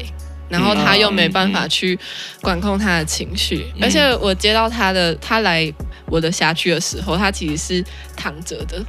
[0.49, 1.97] 然后他又没办法去
[2.41, 5.71] 管控他的情绪，而且我接到他的，他来
[6.07, 8.83] 我的辖区的时候，他其实是躺着的。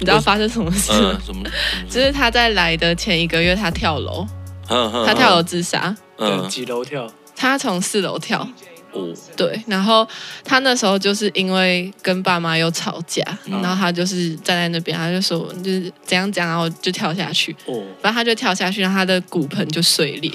[0.00, 1.10] 你知道发生什么事吗？
[1.12, 1.44] 呃、什么？
[1.88, 4.26] 就是他在来的前一个月，他跳楼，
[4.66, 5.94] 他跳楼自杀。
[6.18, 7.06] 嗯，几楼跳？
[7.36, 8.46] 他从四楼跳。
[8.92, 10.04] 哦，对，然后
[10.44, 17.54] 他那时候就是因为跟爸妈又吵架，然后他就是站在那边，他就说就是怎样讲，然后就跳下去。
[17.66, 20.28] 哦，然后他就跳下去，然后他的骨盆就碎裂。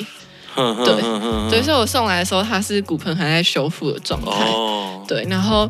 [0.55, 4.29] 对，所以说我送来的时候，他是骨盆还在修复的状态。
[4.29, 5.69] 哦，对，然后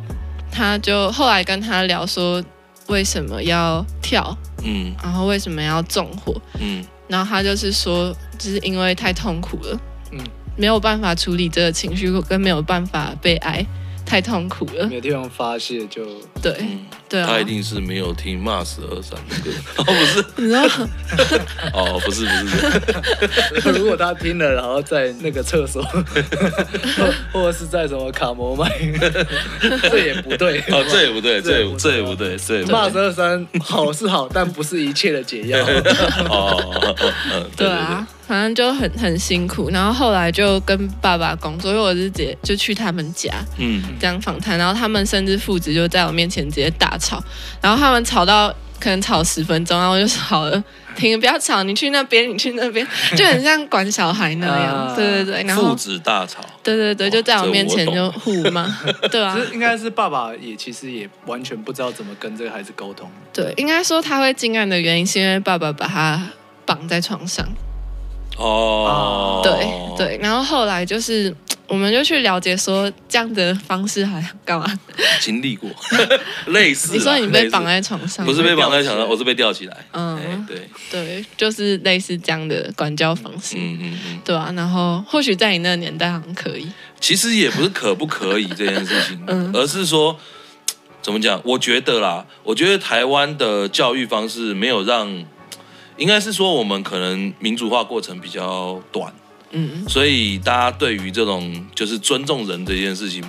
[0.52, 2.44] 他就后来跟他聊说
[2.88, 9.80] 为什么要跳，嗯，然后为什么要纵火，嗯，然后他就是说就是因为太痛苦了，
[10.12, 10.20] 嗯。
[10.58, 13.66] 没有办法处理这个情绪，跟没有办法被爱，
[14.06, 14.88] 太痛苦了。
[14.88, 16.06] 没有地方发泄就
[16.42, 16.66] 对，
[17.10, 17.28] 对啊。
[17.30, 20.64] 他一定是没有听 Mars 二三的歌， 哦不是，你知道？
[21.74, 23.72] 哦不是不是。
[23.78, 25.84] 如果他听了，然后在那个厕所，
[27.32, 28.70] 或者是在什么卡摩麦，
[29.90, 30.60] 这也不对。
[30.72, 35.60] 哦这也不对，这也这也不对，这 Mars 二三好是好，但不是一切的解药。
[36.30, 36.96] 哦，
[37.56, 38.08] 对啊。
[38.28, 47.24] 反正就很很辛苦，然后后来就跟爸爸工作，因为我是直接就去他们家，嗯，这样访谈，然后他们甚至父子就在我面前直接大吵，
[47.62, 50.64] 然后他们吵到可能吵十分钟，然后我就说好了，
[50.96, 58.68] 停，不要吵，你去那边，你去那边， 就很像管小孩那样，对对对，然后父子大吵，对对对，就在我面前就互骂，
[59.12, 66.22] 对啊，应该是爸爸也其实也完全不知道怎么跟这个孩子沟通，对，应该说他会惊案的原因是因为爸爸把他
[66.66, 67.48] 绑在床上。
[68.38, 71.34] 哦，对对，然后后来就是，
[71.68, 74.80] 我们就去了解说这样的方式还干嘛？
[75.20, 75.70] 经历过
[76.48, 79.86] 类似，你说你被绑在床上，不是被绑在床上，我是被吊起来。
[79.94, 83.56] 嗯，对对，就是类似这样的管教方式。
[83.58, 86.68] 嗯嗯嗯，对啊，然后或许在你那个年代好像可以，
[87.00, 90.20] 其实也不是可不可以这件事情， 嗯，而是说
[91.02, 91.42] 怎么讲？
[91.44, 95.26] 我觉得啦，我觉得台湾的教育方式没有让。
[95.98, 99.14] 应该是说，我们可能民主化过程比较短，
[99.52, 103.24] 嗯，所以大家对于这种就是尊重人这件事情，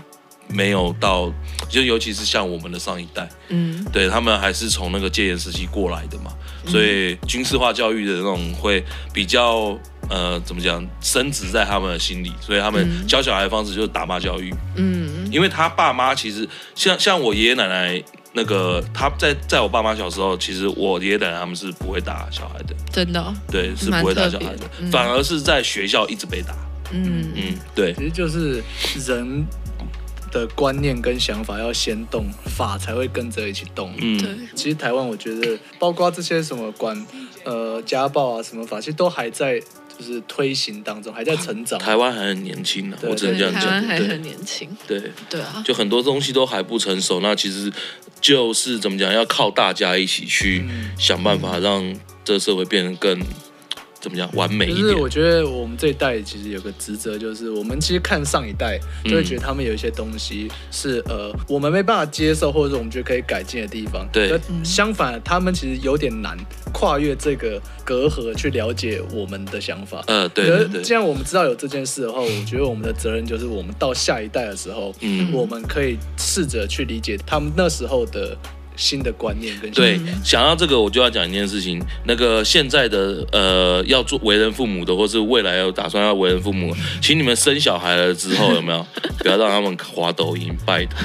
[0.48, 1.32] 没有到，
[1.68, 6.32] 就尤其是像我们的上一代，嗯，对他们还是从那个戒严时期过来的嘛，
[6.66, 18.02] 所以军事化教育的那种会比较呃，怎么讲，深植在他们的心里，所以他们教小孩的方式就是打骂教育，嗯，因为他爸妈其实像像我爷爷奶奶。
[18.36, 26.54] 那个他在在我爸妈小时候，其实我爷爷奶奶他们是不会打小孩的，真的，对，是不会打小孩的，嗯、反而是在学校一直被打。
[26.92, 28.62] 嗯嗯，对，其实就是
[29.06, 29.46] 人
[30.30, 33.90] 的观念跟想法要先动，法才会跟着一起动。
[33.96, 34.28] 嗯，对。
[34.54, 37.06] 其实台湾我觉得，包括这些什么管
[37.44, 39.60] 呃家暴啊什么法，其实都还在。
[39.98, 45.00] 就是推行当中还在成长，台湾还很年轻呢，我只能这样讲，台湾还很年轻，对。
[45.30, 47.72] 对啊，就很多东西都还不成熟，那其实
[48.20, 50.64] 就是怎么讲，要靠大家一起去
[50.98, 53.20] 想办法，让这个社会变得更。
[54.06, 54.30] 怎么样？
[54.34, 54.82] 完美一点。
[54.82, 64.06] 就是我觉得我们这一代其实有个职责，就是我们其实看上一代，就会觉得他们有一些东西是呃，我们没办法接受，或者是我们觉得可以改进的地方。
[64.12, 64.38] 对。
[64.62, 66.36] 相反，他们其实有点难
[66.72, 70.04] 跨越这个隔阂去了解我们的想法。
[70.06, 70.82] 嗯，对对对。
[70.82, 78.36] 既然我们知道有这件事的话，我觉得我们的责任就是，我们到下一代的时候，嗯，我们可以试着去理解他们那时候的。
[78.76, 81.82] 新的观念跟对，想到这个，我就要讲一件事情。
[82.04, 88.86] 那个现在的呃，要做为人父母的，或是未来要打算要为人父母， 请你们生小孩了之后，有没有
[89.18, 90.98] 不要让他们滑抖音，拜托。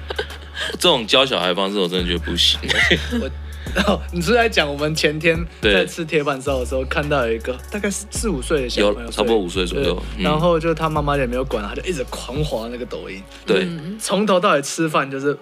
[0.72, 2.58] 这种教小孩方式，我真的觉得不行。
[3.20, 3.30] 我，
[3.86, 13.66] 哦，你是在讲我们前天在吃铁板烧的时候，看到有一个大概是四五岁的小朋友，差不多五岁左右，然后就他妈妈也没有管，他就一直狂滑那个抖音，对，
[14.00, 15.36] 从头到尾吃饭就是。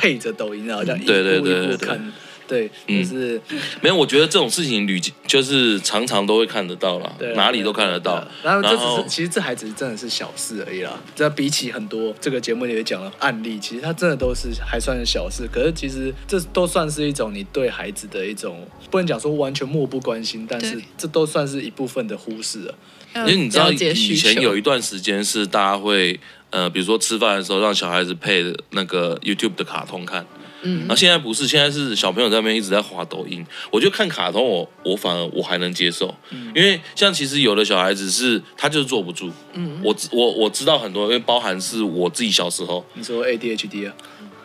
[0.00, 2.12] 配着抖音，然后这样一步一步看，
[2.48, 3.38] 对，就是
[3.82, 3.94] 没有。
[3.94, 8.26] 我觉得这种事情屡就是常常都会看得到啦，哪里都看得到。
[8.42, 10.98] 然后这只是其实这孩子真的是小事而已啦。
[11.14, 15.46] 这比起很多这个节目里面讲的案例，其实他真的都是还算是小事。
[15.52, 22.74] 可是其实这都算是一种你对孩子的一种，不能讲说完全漠不关心，但是这都算是一部分的忽视了。
[23.16, 26.18] 因为你知道以前有一段时间是大家会。
[26.50, 30.26] 呃，比如说吃饭的时候让小孩子配那个 YouTube 的卡通看，
[30.62, 33.44] 嗯，那现在不是，现在是小朋友在那边一直在滑抖音。
[33.70, 43.94] 我觉得看卡通我，我我反而我还能接受，嗯，因为像其实有的小孩子是他就是坐不住，嗯，我我我知道很多，因为包含是我自己小时候，你说 ADHD 啊？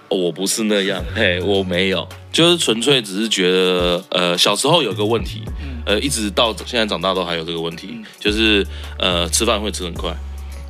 [0.08, 5.42] 哦，我不是那样，嘿，我没有，就是纯粹只是觉得，呃，小时候有个问题，
[5.84, 8.64] 呃，一直到现在长大都还有这个问题，就是
[9.00, 10.16] 呃，吃饭会吃很快。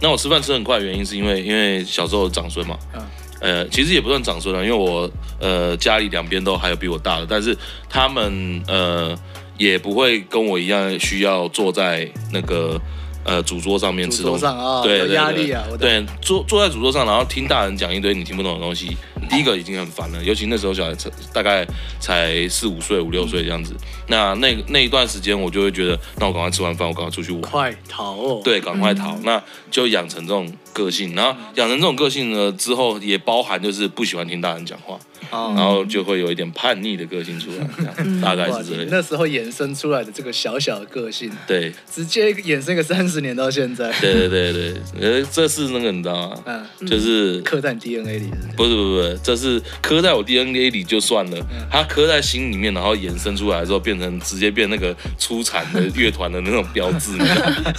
[0.06, 2.78] 那我吃饭吃很快的原因是因为因为小时候长孙嘛，
[3.42, 7.58] 呃，其实也不算长孙了，因为我呃家里两边都还有比我大的，但是
[7.90, 9.18] 他们呃
[9.58, 12.80] 也不会跟我一样需要坐在那个。
[13.28, 15.64] 呃，主桌上面吃东西，哦、对，有压力啊！
[15.80, 18.96] 对，坐坐在主桌上，然后听大人讲一堆你听不懂的东西，
[19.30, 20.24] 第一个已经很烦了。
[20.24, 21.66] 尤其那时候小孩才大概
[22.00, 28.42] 才四五岁、五六岁这样子，嗯、那那那一段时间，我就会觉得，那我赶快吃完饭，我赶快出去玩，快逃哦！
[28.44, 31.14] 对，赶快逃，嗯、那就养成这种个性。
[31.16, 35.00] 然后养成这种个性呢之后，也包含就是不喜欢听大人讲话。
[35.32, 38.88] 然后就会有一点叛逆的个性出来，这样大概是这样。
[38.92, 43.92] 那时候衍生出来的这个小小的个性，对，直接衍生个三十年到现在。
[44.00, 46.40] 对对对对，呃，这是那个你知道吗？
[46.46, 48.30] 嗯，就是刻在 DNA 里。
[48.56, 51.38] 不是不是不是，这是刻在我 DNA 里就算了，
[51.72, 57.12] 它刻在心里面，然后延伸出来之后，变成直接变那个出产的乐团的那种标志，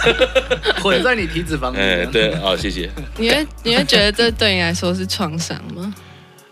[0.81, 1.77] 混在你体脂肪里。
[1.77, 2.89] 哎，对，好，谢谢。
[3.17, 5.93] 你会你会觉得这对你来说是创伤吗？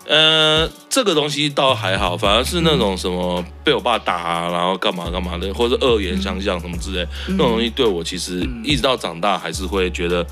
[0.07, 10.23] 呃，这个东西倒还好，反而是那种什么被我爸打啊，然后干嘛干嘛的，或者恶言相向什么之类，嗯、那种东西对我其实一直到长大还是会觉得，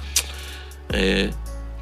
[0.89, 1.29] 呃、欸，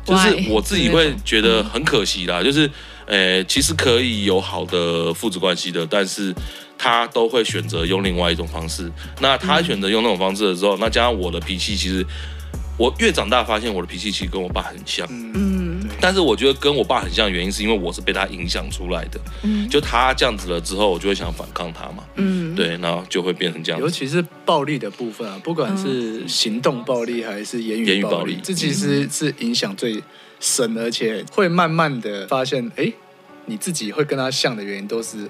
[0.06, 2.70] 就是我自己会觉得很可惜啦，就是，
[3.06, 6.34] 呃、欸，其实可以有好的父子关系的，但是
[6.78, 8.91] 他都会选择用另外一种方式。
[9.20, 12.06] 那他选择用那种方式的时候，那加上我的脾气，其实
[12.82, 15.08] 我越长大发现我的脾气其实跟我爸很像。
[15.10, 15.88] 嗯。
[16.00, 23.80] 但是我觉得跟我爸很像的原因是因为我是被他影响出来的，嗯，就他这样子了之后，我就会想反抗他嘛，嗯，对，然后就会变成这样。
[23.80, 30.02] 尤其是暴力的部分啊，不管是行动暴力还是言语暴力，这其实是影响最
[30.40, 32.92] 深，而且会慢慢的发现，哎，
[33.46, 35.30] 你自己会跟他像的原因都是。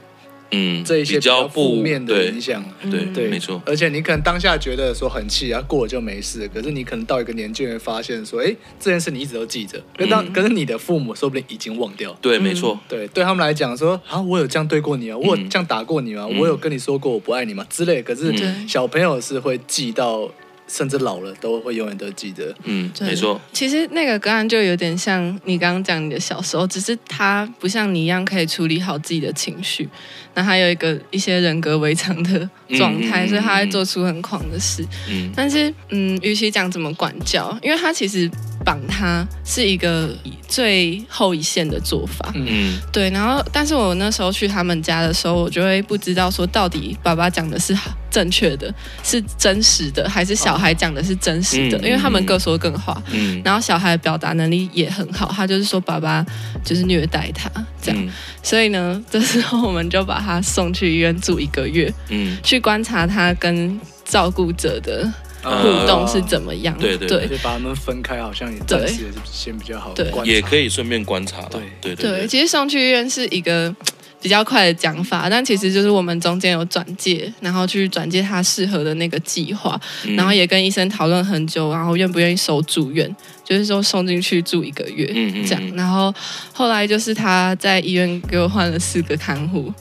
[0.51, 3.61] 嗯，这一些比较负面的影响，对对，没错。
[3.65, 6.47] 而且你可能当下觉得说很气啊，过了就没事。
[6.53, 9.81] 可是你可能到一个年纪会发现说，哎，这件事你一直都记着。
[9.97, 12.15] 可当可是你的父母说不定已经忘掉。
[12.21, 12.79] 对，没错。
[12.87, 16.27] 对，对他们来讲说啊，我有这样对过你啊，我有这样打过你吗？
[16.27, 17.65] 我有跟你说过我不爱你吗？
[17.69, 18.03] 之类。
[18.03, 18.33] 可是
[18.67, 20.29] 小朋友是会记到。
[20.71, 22.55] 甚至老了都会永远都记得。
[22.63, 23.39] 嗯，没错。
[23.51, 29.89] 其实那个个案就有点像你刚刚讲你的小时候，只是他不像你一样可以处理好自己的情绪，
[30.33, 34.85] 那还有一个一些人格违常的状态，嗯、所以他会做出很狂的事。
[35.09, 38.31] 嗯，但是嗯，与其讲怎么管教，因为他其实。
[38.63, 40.15] 绑他是一个
[40.47, 43.09] 最后一线的做法，嗯，对。
[43.09, 47.75] 然后，但是我那时候去他们家的时候，我就会不知道说到底爸爸讲的是
[48.11, 48.71] 正确的，
[49.03, 51.77] 是真实的，还是小孩讲的是真实的？
[51.79, 53.41] 因为他们各说各话，嗯。
[53.43, 56.23] 然后小孩的表达能力也很好，他就是说爸爸
[56.63, 57.49] 就是虐待他
[57.81, 58.09] 这样。
[58.43, 65.11] 所以呢，这时候我们就把他送去医院住一个月，嗯，去观察他跟照顾者的。
[65.43, 66.77] 互动是怎么样？
[66.77, 69.91] 对对对，把他们分开，好像也暂时先比较好。
[69.95, 71.41] 对，也可以顺便观察。
[71.49, 73.75] 对对对，其实送去医院是一个
[74.21, 79.79] 比较快的讲法，但其实就是我们中间有转介，然后去转介他适合的那个计划，
[80.15, 83.13] 然后也跟医生讨论很久，然后愿不愿意收住院，
[83.43, 85.07] 就是说送进去住一个月，
[85.45, 85.75] 这样。
[85.75, 86.13] 然后
[86.53, 89.73] 后来就是他在医院给我换了四个看护。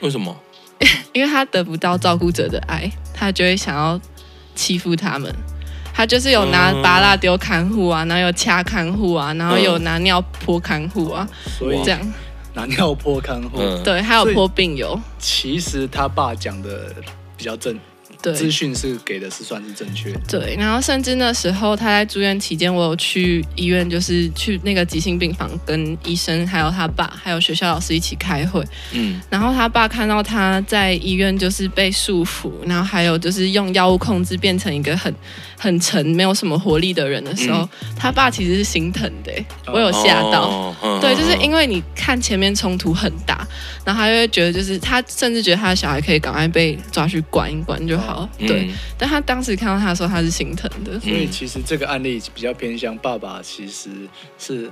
[0.00, 0.34] 为什么？
[1.12, 4.00] 因为他得不到照顾者的爱，他就会想要。
[4.58, 5.32] 欺负他们，
[5.94, 11.24] 他就是有拿芭乐丢看护啊，然后有掐看护啊，然后有拿尿泼看护啊，
[11.56, 12.00] 所以这样
[12.58, 14.98] 拿尿泼看护，对，还有泼病友。
[15.16, 16.92] 其实他爸讲的
[17.36, 17.78] 比较正。
[18.20, 20.20] 对，资讯是给的是算是正确的。
[20.28, 28.64] 对，然后甚至那时候他在住院期间，我有去医院，就是去那个急性病房跟医生，还有他爸，还有学校老师一起开会。
[28.92, 35.14] 嗯，然后他爸看到他在医院就是被束缚，然后还有就是用药物控制变成一个很
[35.56, 39.32] 很沉、没有什么活力的人的时候，嗯、他爸其实是心疼的。
[39.66, 40.74] 我有吓到。
[40.80, 43.46] 哦、对，就是因为你看前面冲突很大，
[43.88, 48.16] 然后他就会觉得就是他甚至觉得他的小孩可以赶快被抓去关一关就好。
[48.16, 48.68] 好，对，
[48.98, 51.00] 但他当时看到他的时候，他是心疼的。
[51.00, 53.88] 所以其实这个案例比较偏向爸爸，其实
[54.38, 54.68] 是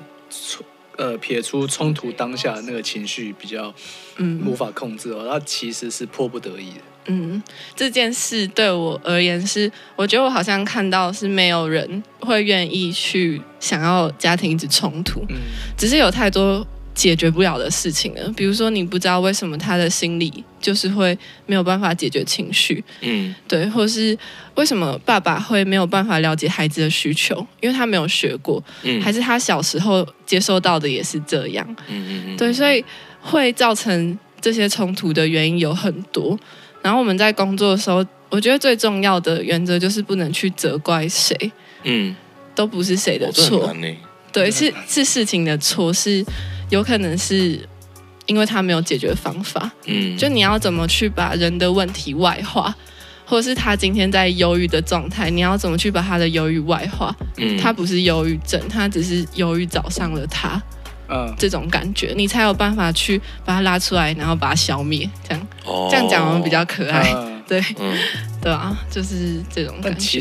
[0.98, 3.74] 呃撇出冲突当下那个情绪比较
[4.18, 6.80] 嗯无法控制哦，他其实是迫不得已的。
[7.06, 7.42] 嗯，
[7.74, 15.36] 这件事对我而言是，我觉得我好像看到是没有人会愿意去想要家庭一直冲突，嗯，
[15.78, 16.66] 只是有太多。
[16.96, 24.18] 解决不了的事情了，比如说你不知道为什么他的心里就是会没有办法解决情绪，嗯，对，或是
[24.54, 32.82] 为什么爸爸会没有办法了解孩子的需求，因为他没有学过，嗯，还是他小时候接受到的也是这样，嗯嗯嗯，对，所以
[33.20, 36.38] 会造成这些冲突的原因有很多。
[36.80, 42.16] 然后我们在工作的时候，我觉得最重要的原则就是不能去责怪谁，嗯，
[42.54, 43.70] 都不是谁的错，
[44.32, 46.24] 对，是是事情的错是。
[46.70, 47.60] 有可能是
[48.26, 49.70] 因为他没有解决方法。
[49.84, 52.74] 嗯，就你要怎么去把人的问题外化，
[53.24, 57.14] 或者是他今天在忧郁的状态，你要怎么去把他的忧郁外化？
[57.36, 60.60] 嗯，他不是忧郁症，他只是忧郁找上了他。
[61.08, 65.08] 嗯，这种感觉，你才有办法去把它拉出来，然后把它消灭。
[65.22, 67.12] 这样，哦、这样讲我们比较可爱。
[67.14, 67.96] 嗯、对，嗯、
[68.42, 70.20] 对啊，就是这种感觉。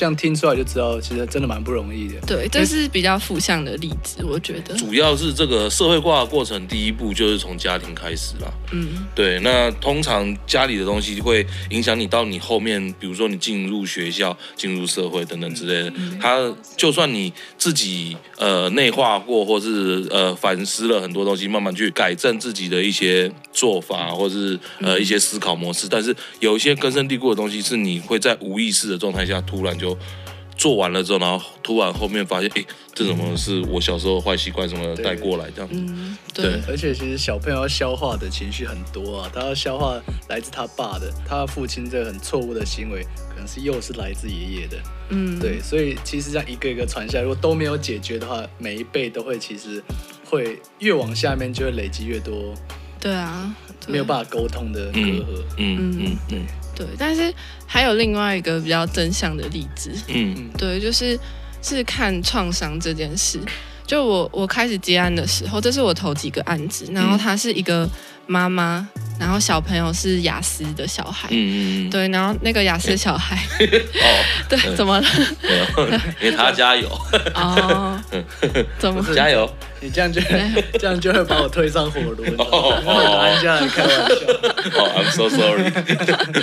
[0.00, 2.14] 这样听出来就知道，其实真的蛮不容易的。
[2.26, 4.74] 对，这是比较负向的例子，我觉得。
[4.74, 8.50] 主要是这个社会化的过程，第一步就是从家庭开始啦。
[8.72, 9.38] 嗯，对。
[9.40, 15.92] 那通常家里的东西会影响你到你后面，比如说你进入学校、进入社会等等之类的。
[15.96, 25.86] 嗯、他就算你自己呃内化过，或是呃反思了很多东西，慢慢去改正自己的一些做法，或是呃一些思考模式。
[25.86, 29.89] 但是有一些根深蒂固的东西，是你会在无意识的状态下突然就。
[30.56, 32.62] 做完了之后，然后突然后面发现，哎，
[32.94, 35.74] 这怎么是我小时候坏习惯什么带过来这样子？
[35.78, 36.44] 嗯，对。
[36.44, 44.76] 对，而且其实小朋友要消化的情绪很多啊，他要消化来自他爸的，他父亲这个很错误的行为，可能是又是来自爷爷的。
[45.08, 45.58] 嗯，对。
[45.62, 49.82] 所以其实这样一个一个传下来，如果都没有解决的话，每一辈都会其实
[50.26, 52.54] 会越往下面就会累积越多。
[53.00, 53.50] 对啊，
[53.88, 55.24] 没有办法沟通的隔阂。
[55.56, 56.38] 嗯嗯嗯，对。
[56.80, 57.32] 对，但是
[57.66, 61.18] 还有另外一个比较真相的例子，嗯，对，就是
[61.60, 63.38] 是看创伤这件事。
[63.86, 67.88] 就我我开始接案的时候，这是我头几个案子，然后他是一个
[68.26, 68.88] 妈妈。
[69.18, 75.06] 然后小朋友是雅思的小孩，嗯嗯对，然后那个雅思小孩， 哦，对，怎么了？
[75.42, 75.90] 没有，
[76.22, 76.88] 因为他加油。
[77.34, 78.02] 哦，
[78.80, 79.46] 怎么加油？
[79.80, 80.20] 你这样就
[80.78, 84.14] 这样就会把我推上火炉，哦哦，拿人家来开玩笑。
[84.78, 85.70] 哦，I'm so sorry。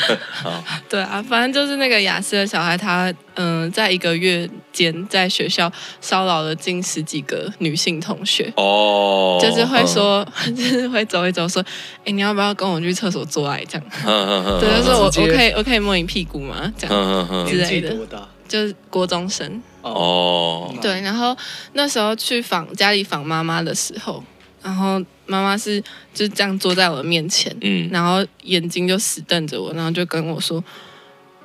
[0.89, 5.71] 对啊，反正就是那个雅思的小孩，他嗯，在一个月间在学校
[6.01, 8.51] 骚扰了近十几个女性同学。
[8.55, 10.25] 哦，就是会说，
[10.55, 11.63] 就是会走一走，说，
[12.05, 12.67] 哎，你要不要跟。
[12.67, 13.87] 跟我去厕所做爱这样，
[14.59, 16.69] 对，就是我我可以我可以摸你屁股吗？
[16.77, 17.95] 这样之类的，
[18.47, 21.35] 就是国中生哦，对，然后
[21.73, 24.23] 那时候去访家里访妈妈的时候，
[24.61, 25.83] 然后妈妈是
[26.13, 30.63] 就这样坐在我的面前，嗯，然后眼睛就死瞪着我，然后就跟我说，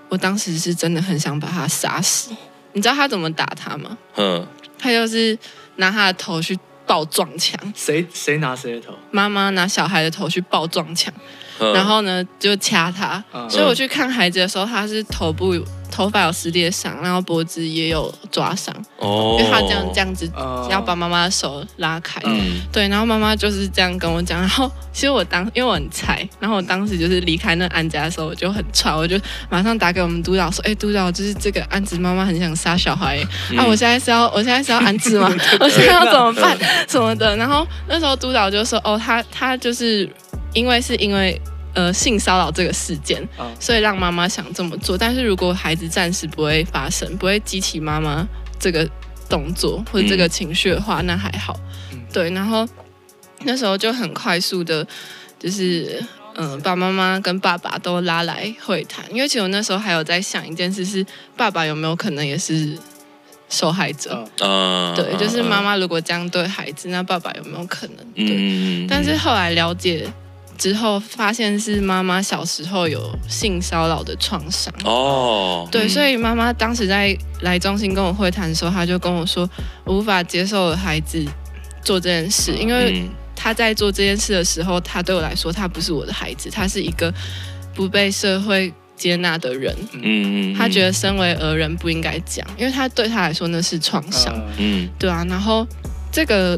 [0.09, 2.31] 我当时是真的很想把他杀死。
[2.73, 3.99] 你知道他怎么打他吗？
[4.17, 4.47] 嗯，
[4.79, 5.39] 他就是
[5.77, 6.59] 拿他的头去。
[6.85, 8.93] 抱撞墙，谁谁拿谁的头？
[9.13, 11.15] 妈妈拿小孩的头去抱撞墙，
[11.61, 13.23] 嗯、然后呢就掐他。
[13.33, 15.55] 嗯、所以我去看孩子的时候，他是头部
[15.93, 18.75] 头发有撕裂伤，然后脖子也有抓伤。
[18.97, 20.29] 哦，因为他这样这样子，
[20.71, 22.19] 要把妈妈的手拉开。
[22.25, 24.41] 嗯，对，然后妈妈就是这样跟我讲。
[24.41, 29.21] 然后其实我当因为我很菜，然后我当时就是离开那个案家的时候，我就很吵，我就
[29.51, 33.23] 马上打给我们督导说：“哎，督导，就是这个安子，妈妈很想杀小孩。
[33.51, 35.31] 嗯、啊，我现在是要我现在是要安置吗？
[35.61, 36.57] 我现在要怎么办？
[36.89, 40.09] 什么的？”然后那时候督导就说：“哦，他他就是
[40.55, 41.39] 因为是因为。”
[41.75, 43.27] 呃，性骚扰这个事件，
[43.59, 44.99] 所以让妈妈想这么做。
[44.99, 48.27] 但是如果孩子暂时不会发生，不会激起妈妈
[48.59, 48.87] 这个
[49.27, 51.59] 动作或者这个情绪的话，那还好。
[52.13, 52.69] 对，然后
[53.45, 54.87] 那时候就很快速的，
[55.39, 56.05] 就是
[56.35, 59.03] 嗯、呃，把妈妈跟爸爸都拉来会谈。
[59.11, 61.07] 因为其实我那时候还有在想一件事，是
[61.39, 62.77] 爸爸有没有可能也是
[63.49, 64.29] 受害者？
[64.41, 68.27] 嗯，对，就是妈妈如果这样对孩子，那爸爸有没有可能？
[68.27, 70.07] 对，但是后来了解。
[70.63, 74.73] 之后发现是妈妈小时候有性骚扰的创伤。
[74.85, 79.51] 哦，对，所以妈妈当时在来中心跟我会谈的时候，她就跟我说，
[79.83, 81.27] 我无法接受孩子
[81.83, 83.03] 做这件事，因为
[83.35, 87.13] 他在做这件事的时候，他对我来说，他不是我的孩子，他是一个
[87.75, 95.67] 不被社会接纳的人，嗯，他觉得身为儿人不应该讲，因为他对他来说那是创伤，嗯，对啊，然后
[96.13, 96.57] 这个。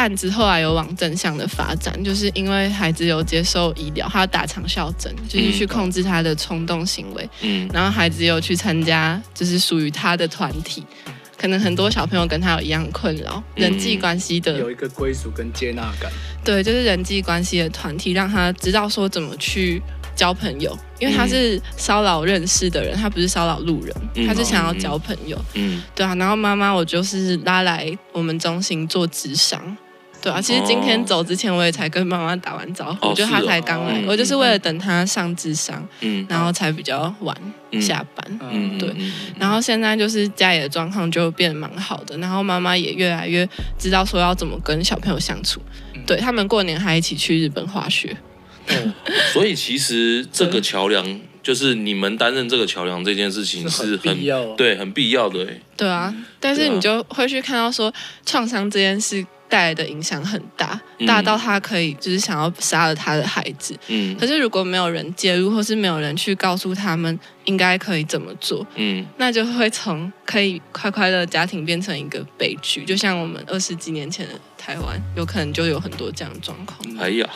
[0.00, 7.28] 案子后来有往正向的发展，就是因为孩子有接受医疗，他要打长效针，就是去控制他的冲动行为。
[7.42, 10.82] 嗯，然后孩子有去参加，就是属于他的团体。
[11.36, 16.10] 可能很多小朋友跟他有一样困扰，嗯、人际关系的有一个归属跟接纳感。
[16.42, 19.82] 对，就是人际关系的团体，让他知道说怎么去
[20.16, 25.38] 交朋友，因为他是骚扰认识的人，他不是骚扰路人，嗯、他是想要交朋友。
[25.52, 26.14] 嗯，对啊。
[26.14, 29.76] 然后妈妈，我就是拉来我们中心做智商。
[30.22, 37.34] 对啊，其实今天走之前，我也才跟妈妈打完招呼，就她才刚来，我就是为了等她上智商，嗯，然后才比较晚
[37.80, 38.94] 下班，嗯，对，
[39.38, 43.48] 然后现在就是家里的状况就变得蛮好的，然后妈妈也越来越
[43.78, 45.58] 知道说要怎么跟小朋友相处，
[46.06, 48.14] 对，他们过年还一起去日本滑雪，
[49.32, 54.18] 所以其实这个桥梁就是你们担任这个桥梁这件事情是很
[54.58, 55.46] 对，很必要的，
[55.78, 57.90] 对啊，但是你就会去看到说
[58.26, 59.24] 创伤这件事。
[59.50, 63.76] 带来的影响很大，大到他可以就是想要杀了他的孩子。
[63.88, 72.84] 嗯，可是如果没有人介入，或是没有人去告诉他们应该可以怎么做，嗯，那就会从可以快快乐家庭变成一个悲剧。
[72.84, 76.78] 就像我们二十几年前的台湾，有可能就有很多这样的状况。
[76.98, 77.28] 哎呀，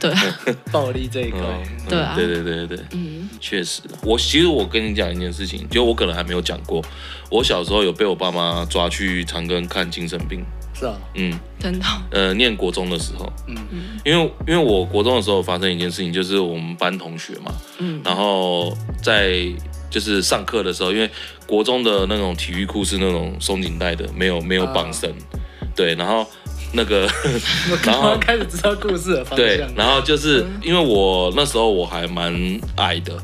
[0.00, 0.22] 对啊，
[0.72, 1.40] 暴力这一块，
[1.88, 3.82] 对啊，对对对对对，嗯，确实。
[4.02, 6.82] 我其实我跟你讲一件事情，就我可能还没有讲过，
[7.28, 10.42] 我小时候有被我爸妈抓去长庚看精神病。
[10.74, 13.56] 是啊，嗯，真的，呃，念国中的时候，嗯。
[13.70, 19.38] 嗯，因为因为我国中的时候发生一件事情，就是我们班同学嘛，嗯，然后在
[19.88, 21.08] 就是上课的时候，因为
[21.46, 25.08] 国中的那种体育裤是那种松紧带的，没有没有绑绳，
[25.76, 26.26] 对，然后
[26.72, 27.08] 那个，
[27.84, 33.16] 然后开始知道故事的方向，对，然后就是因为我那时候我还蛮矮的。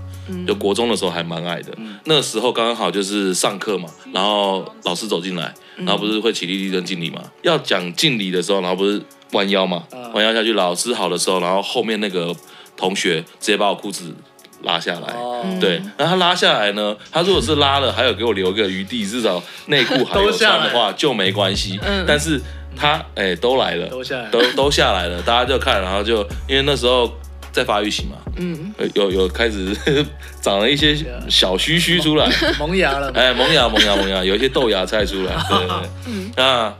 [0.46, 7.22] 就国中的时候还蛮矮的，嗯、那个时候刚刚好就是上课嘛，然后老师走进来，然后不是会起立立正敬礼嘛？
[7.42, 9.00] 要讲敬礼的时候，然后不是
[9.32, 12.34] 弯腰嘛，弯腰下去，老师好的时候，然后后面那个
[12.76, 14.14] 同学直接把我裤子
[14.62, 15.14] 拉下来，
[15.60, 22.40] 对，然后他拉下来呢，他如果是拉了，还有给我留个余地，至少内裤还有 穿的话就没关系，但是
[22.76, 27.10] 他哎、欸、都来了，都下来，都都下来了，大家就看，然后就因为那时候。
[27.52, 29.76] 在发育期嘛，嗯，有有开始
[30.40, 30.96] 长了一些
[31.28, 36.74] 小须须出来， 萌芽了，哎，萌芽萌芽萌芽，有一些豆芽菜出来， 对对对，嗯，那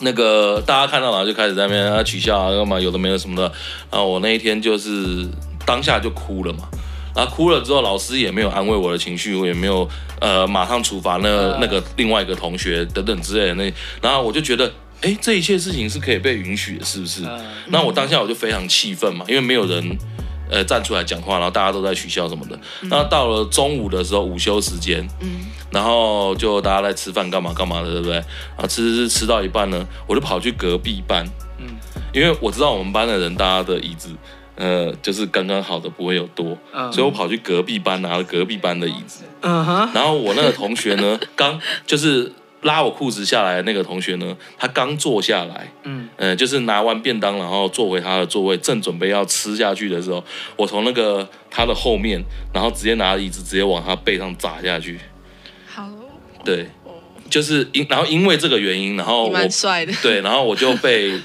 [0.00, 3.52] 那个大家看到了就开始在那边啊取笑啊干嘛，有的没有什么的，
[3.90, 5.28] 啊我那一天就是
[5.66, 6.68] 当下就哭了嘛，
[7.16, 9.88] 然后哭了之后老师也没有安慰我的情绪，我也没有
[10.20, 13.54] 呃马上处罚那那个另外一个同学等等之类的。
[13.54, 14.72] 那，然后我就觉得。
[15.00, 17.22] 哎，这一切事情是可以被允许的，是不是？
[17.68, 19.96] 那我当下我就非常气愤嘛，因为没有人
[20.50, 22.58] 呃站出来讲话，然后大家都在取笑什么的。
[22.82, 28.14] 那到了中午的时候，午休时间，嗯，然后就大家在吃饭干嘛干嘛的，对不对？
[28.14, 31.24] 然后吃吃吃吃到一半呢，我就跑去隔壁班，
[31.58, 31.76] 嗯，
[32.12, 34.10] 因为我知道我们班的人大家的椅子，
[34.56, 36.58] 呃，就是刚刚好的，不会有多，
[36.90, 42.32] 所以我跑去隔壁班拿了隔壁班的椅子，嗯哼，然后我那个同学呢，刚就是。
[42.62, 50.22] 拉我裤子下来的那个同学呢，他刚坐下来，嗯，呃，就是拿完便当，然后坐回他的座位，正准备要吃下去的时候，
[50.56, 52.20] 我从那个他的后面，
[52.52, 54.98] 然后直接拿椅子直接往他背上砸下去。
[55.66, 55.88] 好，
[56.44, 56.66] 对，
[57.30, 61.20] 就是因然后因为这个原因，然后蛮帅的，对，然后我就被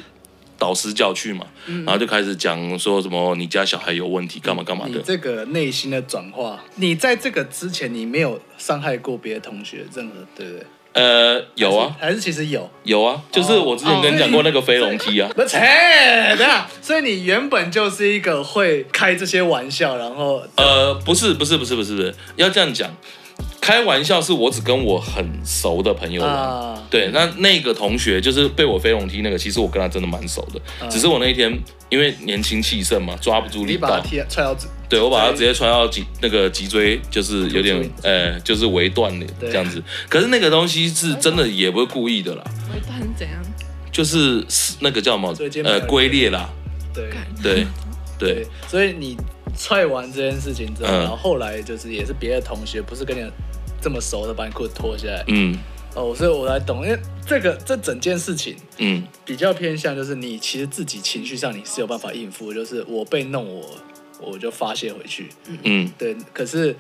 [0.60, 1.48] 导师叫去嘛，
[1.84, 5.00] 然后就开始讲说什么你家小孩有问题，干嘛干嘛的。
[5.02, 10.68] 这个内心的转化，你在这个之前你没有伤害过别的同学，任何对不对？
[10.94, 15.30] 呃，有啊，还是其实有，有啊，就是我之前跟你讲过那个飞龙梯啊。
[15.36, 15.60] 不，切，
[16.38, 22.90] 等下，所以你原本就是一个会开这些玩笑，然后呃，不是，不是，不是，不是，不是，要这样讲。
[23.60, 31.58] 开玩笑是我只跟我很熟的朋友玩，啊、对，那那个同学就是被我飞龙踢那个，其实我跟他真的蛮熟的，啊、只是我那一天
[31.90, 34.54] 因为年轻气盛嘛，抓不住力把他踢踹到，
[34.94, 39.82] 对，我把它直接踹到脊那个脊椎，就是有点呃，就是微断的这样子。
[40.08, 42.44] 可是那个东西是真的，也不是故意的啦。
[42.74, 43.44] 微断是怎样？
[43.92, 44.46] 就是
[44.80, 45.36] 那个叫什么？
[45.64, 46.50] 呃，龟裂啦。
[46.94, 47.10] 对
[47.42, 47.68] 对
[48.20, 49.18] 对，所以你
[49.58, 53.30] 踹完这件事情之后，然后后来就是也是别的同学，不是跟你。
[53.82, 55.58] 这么熟的把你裤子脱下来，嗯，
[55.94, 63.70] 哦，所以我才懂，因为这个这整件事情，嗯，比较偏向就是你其实自己情绪上你是有办法应付，就是我被弄我
[64.20, 65.30] 我就发泄回去，
[65.64, 66.16] 嗯，对。
[66.34, 66.76] 可是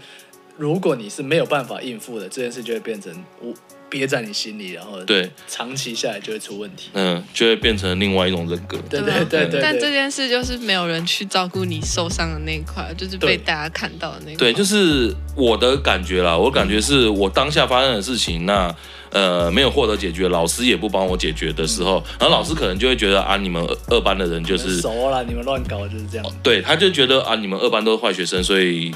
[0.58, 3.54] 如果你是没有办法应付的，这件事就会变成我。
[3.90, 8.76] 憋在你心里，然后对长期下来就会出问题，嗯，就会变成另外一种人格。
[8.90, 9.62] 对对对对。
[9.62, 14.36] 但这件事就是没有人去照顾你受伤的那一块，就是被大家看到的那块。
[14.38, 18.76] 对，就是我的感觉啦，我感觉是我当下发生的事情，那。
[19.14, 26.26] 呃，没有获得解决，老师也不帮我解决的时候，然后老师可能就会觉得啊，你们二班的人就是熟了，你们乱搞就是这样。
[26.42, 28.92] 对，他就觉得啊，你们二班都是坏学生，所以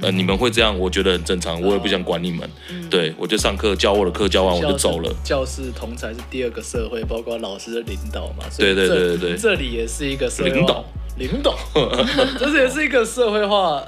[0.00, 2.48] 呃，你们会这样，我觉得很正常，我也不想管你们。
[2.88, 5.12] 对，我就上课教我的课，教完我就走了。
[5.24, 8.44] 教室同才是第二个社会，包括老师的领导嘛。
[8.56, 10.84] 对对对对对，这里也是一个领导，
[11.18, 11.58] 领导，
[12.38, 13.82] 这是也是一个社会化。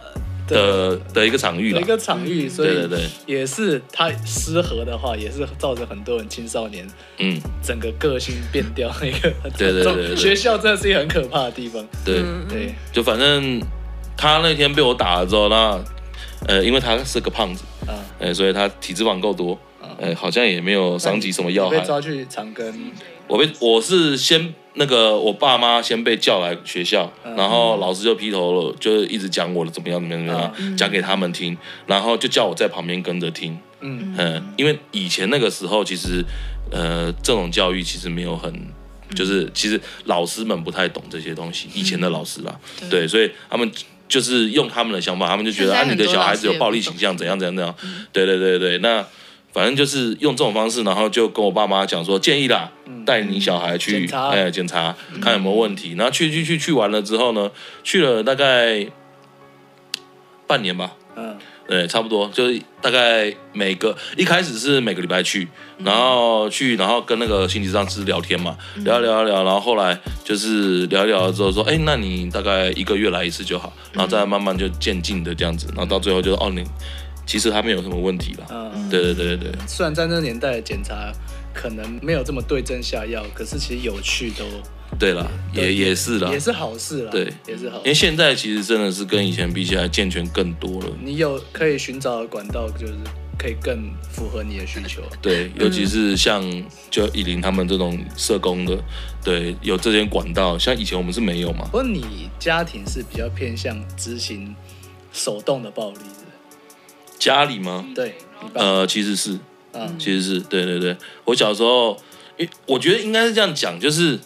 [0.49, 6.86] 的的一个场域，一个场域，所以对对对，也是他失和的话，也是造成很多人青少年，
[7.18, 12.22] 嗯，整个个性变掉一个， 对对对，学校真的是一个很可怕的地方，对。
[12.49, 13.61] 对，就反正
[14.16, 15.78] 他那天被我打了之后，那
[16.46, 19.59] 呃，因为他是个胖子啊，哎，所以他体脂肪够多，
[20.01, 22.72] 哎，好像也没有伤及什么要害，被抓去长庚，
[23.26, 24.55] 我被我是先。
[24.78, 31.56] 那个我爸妈先被叫来学校，然后老师就劈头了，就一直讲我的怎么样怎么样怎么样，讲给他们听，
[31.86, 33.58] 然后就叫我在旁边跟着听。
[33.80, 34.14] 嗯。
[34.16, 36.24] 嗯，因为以前那个时候其实，
[36.70, 38.52] 呃，这种教育其实没有很
[39.14, 42.56] 就是其实老师们不太懂这些东西，以前的老师啦，
[42.88, 43.70] 对，所以他们
[44.06, 47.74] 就是用他们的想法，他们就觉得啊，你的小孩子有暴力倾向，怎样怎样怎样，
[48.12, 49.04] 对对对对，那
[49.53, 52.70] 反正就是用这种方式，然后就跟我爸妈讲说，建议啦，
[53.05, 57.51] 带你小孩去哎检查看有没有问题，然后去去去去完了之后呢，
[57.82, 58.86] 去了大概
[60.46, 61.36] 半年吧，嗯。
[61.68, 65.46] 对，差不多就是大概每个一开始是每个礼拜去，
[65.84, 76.64] 然后去，然后跟那个心理上师聊天嘛，聊聊聊，然后后来就是聊一聊之后说，哎，那你大概一个月来一次就好，然后再慢慢就渐进的这样子，然后到最后就是哦，你
[77.28, 78.46] 其实他没有什么问题了。
[78.50, 79.52] 嗯，对对对对对。
[79.66, 81.12] 虽然在那个年代的检查
[81.52, 84.44] 可能没有这么对症下药，可是其实有趣都。
[84.98, 87.10] 对了，也也是啦，也是好事啦。
[87.12, 87.76] 对，也是好。
[87.78, 90.86] 因为现在其实真的是跟以前比起来健全更多了。
[91.04, 92.94] 你有可以寻找的管道，就是
[93.38, 95.02] 可以更符合你的需求。
[95.20, 96.42] 对，尤其是像
[96.90, 98.82] 就以林他们这种社工的，
[99.22, 101.66] 对，有这些管道，像以前我们是没有嘛。
[101.66, 104.56] 不过你家庭是比较偏向执行
[105.12, 106.17] 手动的暴力的。
[107.18, 107.84] 家里吗？
[107.94, 108.16] 对，
[108.54, 109.38] 呃，其实是，
[109.72, 110.96] 嗯，其实是对对对。
[111.24, 112.00] 我小时候，
[112.66, 114.18] 我觉得应该是这样讲，就是。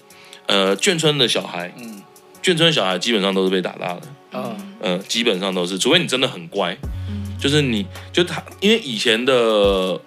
[0.46, 2.02] 呃，眷村的小孩，嗯，
[2.42, 6.76] 眷村的小孩基本上都是被打大的，嗯，呃，基本上都是，除非你真的很乖，
[7.08, 9.98] 嗯，就是你就他，因为以前的，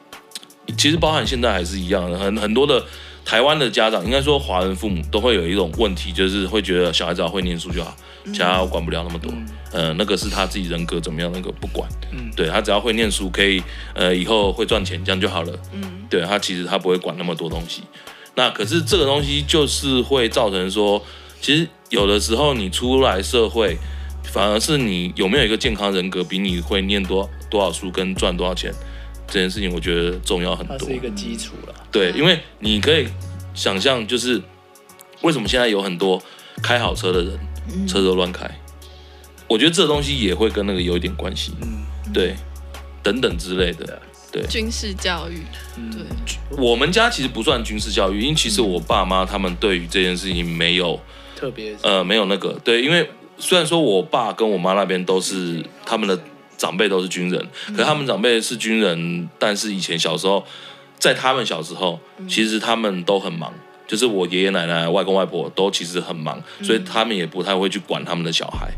[0.77, 2.85] 其实包含现在还是一样的，很很多的
[3.25, 9.33] 台湾的家长，应该说华人父母都会有一种问题，就是会觉得小孩子要会念书就好，其他我管不了那么多，
[9.71, 13.61] 呃，那个是他自己人格怎么样，那个不管，嗯，对他只要会念书，可以，
[13.95, 17.81] 呃，以后会赚钱，这样就好了，嗯，对他其实他不会管那么多东西。
[18.35, 21.03] 那可是这个东西就是会造成说，
[21.41, 23.75] 其实有的时候你出来社会，
[24.23, 28.71] 反而是你有没有一个健康人格，比你会念多多少书跟赚多少钱
[29.25, 30.77] 这件事情，我觉得重要很多。
[30.77, 31.73] 它是一个基础了。
[31.95, 33.07] 对，因为你可以
[33.53, 34.41] 想象，就是
[35.21, 36.21] 为什么现在有很多
[36.61, 38.45] 开好车的人，车都乱开，
[39.47, 41.53] 我觉得这东西也会跟那个有一点关系。
[41.61, 42.35] 嗯，对，
[43.01, 44.01] 等等之类的。
[44.29, 45.39] 对，军事教育，
[45.93, 50.99] 对，我们家其实不算军事教育，因为其实我爸妈他们对于这件事情没有
[51.37, 56.19] 特别，呃，没有那个，对，因为虽然说我爸跟我妈那边都是他们的
[56.57, 60.45] 长辈都是军人，可是他们长辈是军人，但是以前小时候，
[60.99, 63.53] 在他们小时候，其实他们都很忙，
[63.87, 68.71] 就是我爷爷奶奶、外公外婆都其实很忙，所以他们也不太会去管他们的小孩，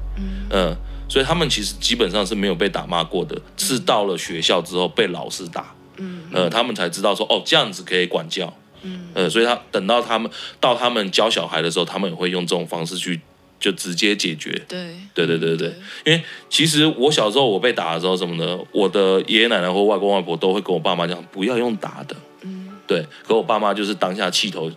[0.51, 0.75] 嗯。
[1.09, 13.21] 所以他们其实基本上是没有被打骂过的，是到了学校之后被老师打，嗯，呃，他们才知道说哦，这样子可以管教，嗯，呃，所以他等到他们到他们教小孩的时候，他们也会用这种方式去
[13.59, 15.67] 就直接解决，对，对对对对，
[16.05, 24.71] 因为其实我小时候我被打的时候什么的，我的爷爷奶奶或外公外婆都会跟我爸妈讲不要用打的，嗯，对，可我爸妈就是当下气头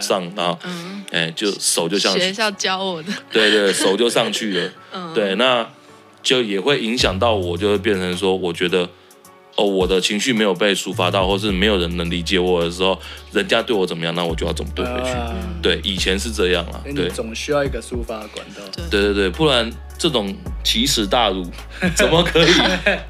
[0.00, 0.58] 上，然后，
[1.10, 5.66] 哎，就手就像学校教我的，对对，手就上去了，嗯，对，那。
[6.24, 8.88] 就也会影响到我，就会变成说，我觉得，
[9.56, 12.98] 哦，我的情绪没有被抒发到，或是没有人能理解我的时候，
[13.32, 15.10] 人家对我怎么样，那我就要怎么对回去。
[15.10, 18.62] 呃、对，以前是这样啊，对，总需要一个抒发管道。
[18.90, 20.34] 对对对，不然这种
[20.64, 21.46] 奇耻大辱，
[21.94, 22.52] 怎么可以？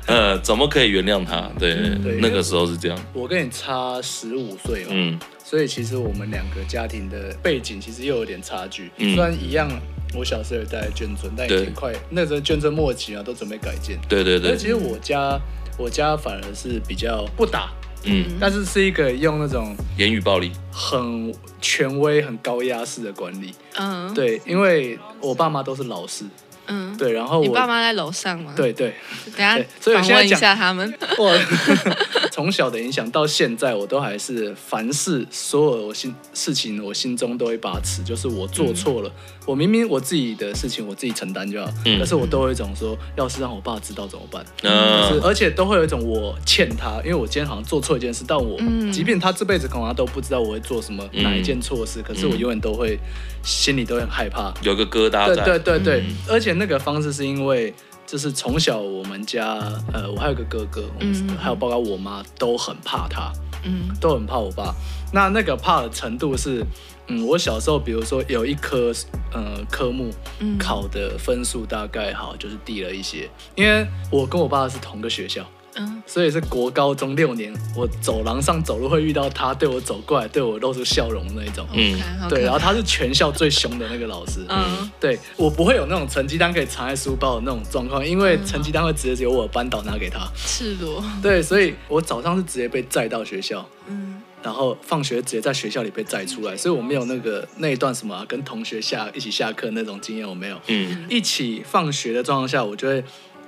[0.06, 1.50] 呃，怎么可以原谅他？
[1.58, 2.98] 对，对那个时候是这样。
[3.12, 9.68] 我跟你差十五岁嘛，嗯，所以其实我们两个家庭的背景其实又有点差距，嗯、虽然一样。
[10.16, 13.98] 我小时候也在眷村，但已经快那时候眷村末期啊，都准备改建。
[14.08, 14.56] 对对对。
[14.56, 15.36] 其实我家
[15.76, 17.70] 我家反而是比较不打，
[18.04, 23.54] 嗯，但是是一个用那种言语暴力，很权威、很高压式的管理。
[23.76, 26.24] 嗯，对，因为我爸妈都是老师。
[26.66, 28.52] 嗯，对，然后我你爸妈在楼上吗？
[28.56, 28.94] 对对，
[29.26, 30.92] 等下访问一下他们。
[31.18, 31.38] 我
[32.32, 39.10] 从小的影响到现在，我都还是凡事所有我心事情，我心中都会把持，就是我做错了，
[39.46, 44.44] 我明明我自己的事情我自己承担就好，但是我都有一种说，要是让我爸知道怎么办？
[44.62, 48.58] 嗯，而且都会有一种我欠他，因为我今天好像做错一件事，但我
[48.92, 52.98] 即便他这辈子可能他都不知道我会做什么哪一件错事，可是我永远都会
[53.44, 55.26] 心里都很害怕，有个疙瘩。
[55.26, 56.54] 对对对对，而且。
[56.56, 57.74] 那个方式是因为，
[58.06, 59.58] 就是从小我们家，
[59.92, 63.32] 呃，我还有个哥哥，嗯，还有包括我妈都很怕他，
[63.64, 64.72] 嗯，都很怕我爸。
[65.12, 66.64] 那那个怕的程度是，
[67.08, 68.92] 嗯，我小时候，比如说有一科，
[69.32, 70.12] 呃，科目，
[70.56, 75.44] 考的分数大概好，就是低了一些，因为我跟我爸是同个学校。
[75.76, 81.66] 嗯，所以是国高中六年，我走廊上走路会遇到他，对我走过来，对我露出笑容的那种。
[81.72, 81.98] 嗯，
[82.28, 84.44] 对，然后他是全校最凶的那个老师。
[84.48, 90.28] 嗯，对，我不会有那种成绩单可以藏在书包的那种状况，因为成绩单会直接由我班导拿给他。
[90.36, 91.02] 赤裸。
[91.22, 93.68] 对，所以我早上是直接被载到学校。
[93.88, 94.20] 嗯。
[94.42, 100.60] 然后放学直接在学校里被载出来，所以我没有那个那一段什么、啊、跟同学下一起下课那种经验，我没有。
[100.66, 103.02] 嗯，一起放学的状况下，我就会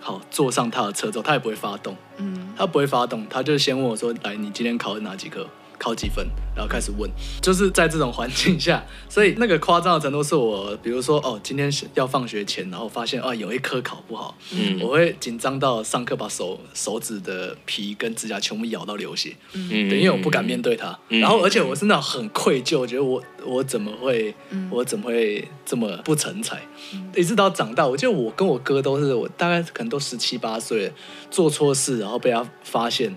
[0.07, 1.97] 好坐上他的车之后，他也不会发动。
[2.19, 5.45] 嗯，他不会发动，他就先问我说：“来，你今天考了哪几科？”
[5.79, 7.11] 考几分，然后开始问，
[7.41, 24.35] 就是在这种环境下，所以那个夸张的程度是我，比如说哦，今天要放学前，然后发现啊有一科考不好，嗯，我会紧张到上课把手手指的皮跟指甲全部咬到流血，嗯，对，因为我不敢面对他，嗯、然后而且我是那种很愧疚，我觉得我我怎么会，
[24.71, 26.61] 我怎么会这么不成才，
[26.93, 30.93] 嗯、一直到长大，我觉得我跟我哥都是，我大概可能都十七八岁，
[31.31, 33.15] 做错事然后被他发现。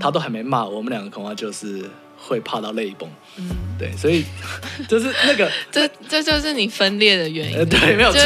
[0.00, 1.84] 他都还没骂我们两个，恐怕就是
[2.16, 3.08] 会怕到泪崩。
[3.36, 4.24] 嗯，对，所以
[4.88, 7.58] 就是那个，这这就是你分裂的原因。
[7.58, 8.20] 呃、对，没有错。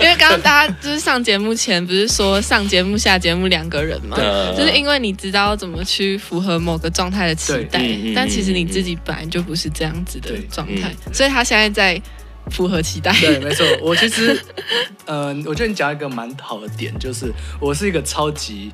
[0.00, 4.16] 因为刚刚大家就是上节目前不是说上节目下节目两个人嘛？
[4.56, 7.82] 就是因为你知道怎么去符合某个状态的期待，
[8.14, 12.00] 但其实你自己本来就不是这样子的状态，嗯、所以他现在在
[12.50, 13.12] 符合期待。
[13.20, 13.66] 对，没错。
[13.82, 14.40] 我其实，
[15.06, 18.70] 嗯、呃，我觉得你讲一个蛮好的点，就是我是一个超级。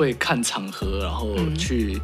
[0.00, 2.00] 会看场合，然后去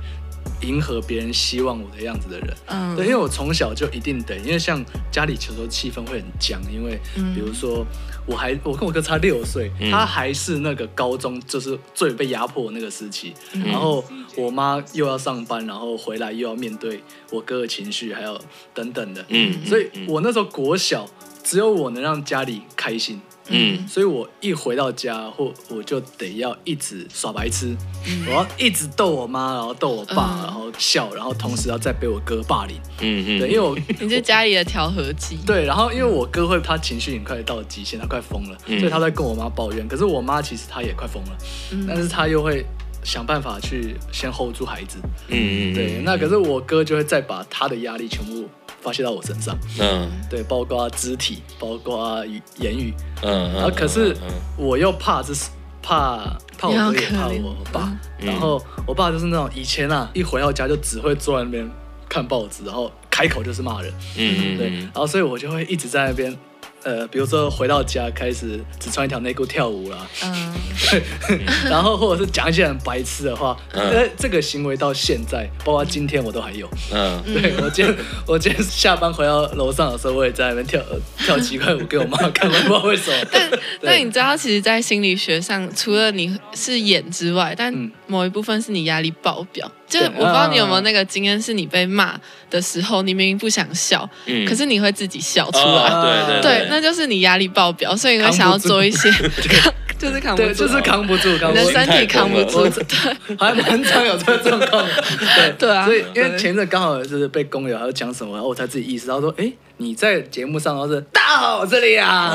[0.61, 2.55] 迎合别人希望我的样子的人。
[2.66, 7.01] 嗯，对，因为我从小就一定得，因为像家里有时候气氛会很僵，因为
[7.34, 7.86] 比如说
[8.26, 14.05] 我还我跟我哥差六岁，嗯、他还是那个高中就是最被压迫的那个时期，嗯、然后
[14.36, 18.38] 我妈又要上班，然后回来又要面对我哥的情绪，还有
[18.74, 19.24] 等等的。
[19.28, 21.09] 嗯，所以我那时候国小
[21.42, 23.20] 只有我能让家里开心。
[23.49, 27.76] 嗯，所以我一回到家，或我就得要一直耍白痴，
[28.07, 32.76] 嗯、我要一直逗我妈，然后逗我爸，嗯、然后笑，然后同时要再被我哥霸凌。
[33.01, 35.38] 嗯嗯，对，因为我 你是家里的调和剂。
[35.47, 39.86] 对，然后因为我哥会，他情绪很快到极限，他快疯了，嗯、所以他在跟我妈抱怨。
[39.86, 41.36] 可是我妈其实她也快疯了，
[41.70, 42.64] 嗯、但是她又会
[43.05, 44.99] 想办法去先 hold 住孩子。
[45.28, 48.49] 嗯嗯，对，那可是我哥就会再把他的压力全部。
[48.87, 54.16] 发泄到我身上，嗯，对，包括肢体，包括语言语，嗯，然后可是
[54.57, 55.51] 我又怕，就是
[55.82, 61.68] 怕怕我哥也怕我爸，然后我爸就是那种以前啊，一回到家就只会坐在那边
[62.09, 66.32] 看报纸，然后开口就是骂人，嗯，对，然后所以我就会一直在那边。
[66.87, 70.55] 呃，比如说回到家开始只穿一条内裤跳舞啦，嗯，
[71.68, 80.80] 然后或者是讲一些很白痴的话，呃，这个行为到现在，包括今天我都还有，嗯， 对，我今天我今天下班回到楼上的时候，我也在那边跳
[81.18, 83.26] 跳奇怪舞给我妈看，我不知道为什么。
[83.32, 83.51] 但
[83.82, 87.74] 但你知道，其实，在心理学上，除了你是演之外，但
[88.07, 89.68] 某一部分是你压力爆表。
[89.89, 92.18] 就是我不知道你有没有那个经验，是你被骂
[92.51, 94.09] 的时候，你明明不想笑，
[94.49, 95.89] 可是你会自己笑出来，
[96.43, 99.11] 对对，那就是你压力爆表，所以你会想要做一些
[99.99, 104.86] 就是扛不住，就是扛不住，你的身体扛不住，对， 还蛮常有这个状况，
[105.36, 109.53] 对 对啊，所以因为前阵刚好就是被工友还有讲什么，然后我才自己意识到说，哎。
[109.78, 112.32] 你在节目上都是大家好，这里啊，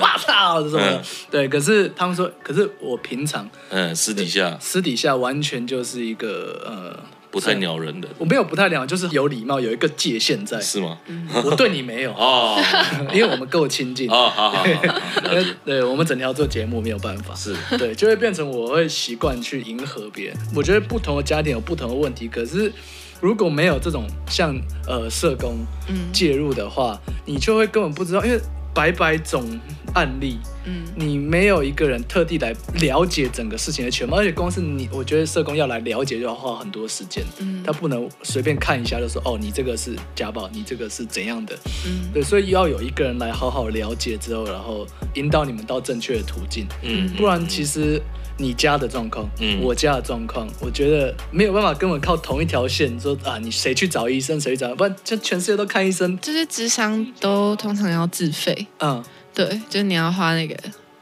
[0.00, 1.02] 哇操，这什么？
[1.28, 6.96] 对，可是他们说，可是我平常，嗯，私底下，私底下完全就是一个呃，
[7.30, 8.08] 不太鸟人的。
[8.18, 10.60] 我没有不太鸟，就是有礼貌，有一个界限在。
[10.60, 10.98] 是吗？
[11.44, 12.58] 我对你没有哦，
[13.12, 14.64] 因为我们够亲近哦，好好好，
[15.64, 20.36] 对，我们整条做节目没有办法，是对，就会变成我会习惯去迎合别人。
[20.54, 22.72] 我觉得不同的家庭有不同的问题，可是。
[23.20, 24.56] 如果没有这种像
[24.86, 25.66] 呃社工
[26.12, 28.40] 介入的话，嗯、你就会根本不知道，因为
[28.74, 29.58] 百百种
[29.94, 41.56] 案例，嗯，你没有一个人特地来了解整个事情的全貌，而且光是你，我觉得社工要来了解就要花很多时间，嗯，他不能随便看一下就说哦，你这个是家暴，你这个是怎样的，
[41.86, 48.00] 嗯，对，所以要有一个人来好好了解之后，然后引导你们到正确的途径，嗯，不然其实。
[48.38, 56.18] 你家的状况，嗯，我家的状况，我觉得没有办法跟我靠同一条线说啊，你谁去找医生，谁去找，不然就全世界都看医生。
[56.20, 60.56] 就是智商都通常要自费，嗯，对，就是你要花那个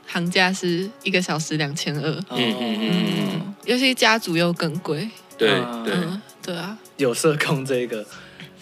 [0.06, 5.08] 行价是一个小时两千二，嗯嗯嗯，尤其家族又更贵，
[5.38, 5.50] 对
[5.84, 5.94] 对。
[6.42, 8.06] 对啊，有社工这个，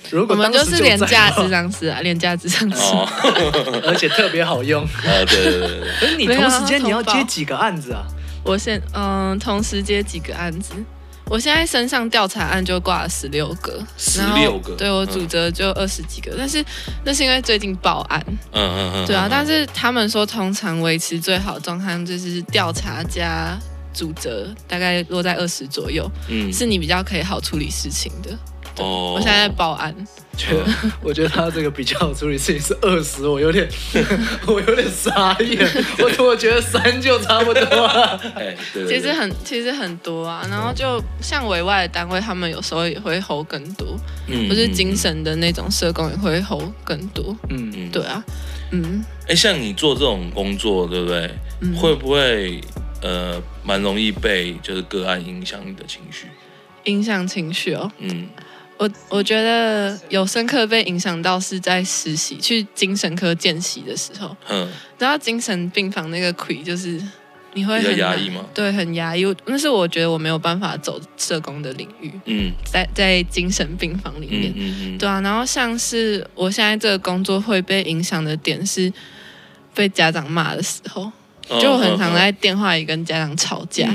[0.09, 2.81] 如果我们就是廉价智商师啊，廉价智商师，
[3.85, 4.89] 而且特别好用，啊
[5.29, 8.07] 对对对，可是你同时间你要接几个案子啊？
[8.45, 10.75] 我现嗯，同时接几个案子，
[11.31, 16.65] 我现在身上调查案就挂了十六个，十六个，对我主责就二十几个，嗯、但是
[17.05, 18.23] 那是因为最近报案，
[18.53, 23.59] 嗯嗯嗯，对啊，但是他们说通常维持最好状态就是调查加
[23.95, 28.31] 主责大概落在二十左右，嗯，是你比较可以好处理事情的。
[28.79, 29.95] 哦，我现在在报案。
[30.37, 30.65] 觉得，
[31.01, 33.69] 我觉得他这个比较好处理事情是二十，我有点，
[34.49, 35.65] 我有点傻眼。
[36.01, 38.21] 我怎么觉得三就差不多了？
[38.35, 40.45] 哎，对，其实很，其实很多啊。
[40.51, 43.97] 然后就像委外的单位，他们有时候也会 hold 更多，
[44.27, 48.25] 嗯，不是精神的那种社工也会 hold 更多，嗯嗯，对啊，
[48.73, 49.05] 嗯。
[49.29, 51.31] 哎，像你做这种工作，对不对？
[51.61, 52.61] 嗯、会不会
[53.03, 56.27] 呃，蛮容易被就是个案影响你的情绪？
[56.85, 58.27] 影响情绪哦，嗯。
[58.77, 64.69] 我我觉得有深刻被影响到是在实习去精神科见习的时候，嗯，
[64.99, 67.01] 然后精神病房那个亏就是
[67.53, 68.45] 你会很压抑吗？
[68.53, 69.25] 对，很压抑。
[69.47, 75.21] 那是我觉得我没有办法走社工的领域，嗯，在在精神病房里面，嗯嗯嗯，对啊。
[75.21, 78.93] 然后像是我现在这个工作会被影响的点是
[79.73, 81.13] 被家长骂的时候。
[81.61, 83.87] 就很常在电话里跟家长吵架，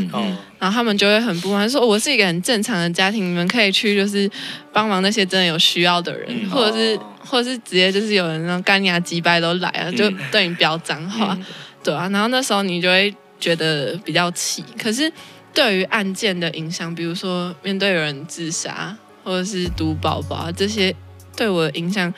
[0.59, 4.29] 然后他们就会很不满，说我是一个很正常的家庭，你们可以去就是
[4.71, 11.37] 帮忙那些真的有需要的人，或者是或者是直接就是有人让干牙鸡掰都来了，就对你飙脏话，
[11.83, 14.63] 对啊，然后那时候你就会觉得比较气。
[14.77, 15.11] 可是
[15.53, 20.93] 对于案件的影响，比如说面对有人自杀或者是毒宝宝这些，
[21.35, 22.13] 对我的影响，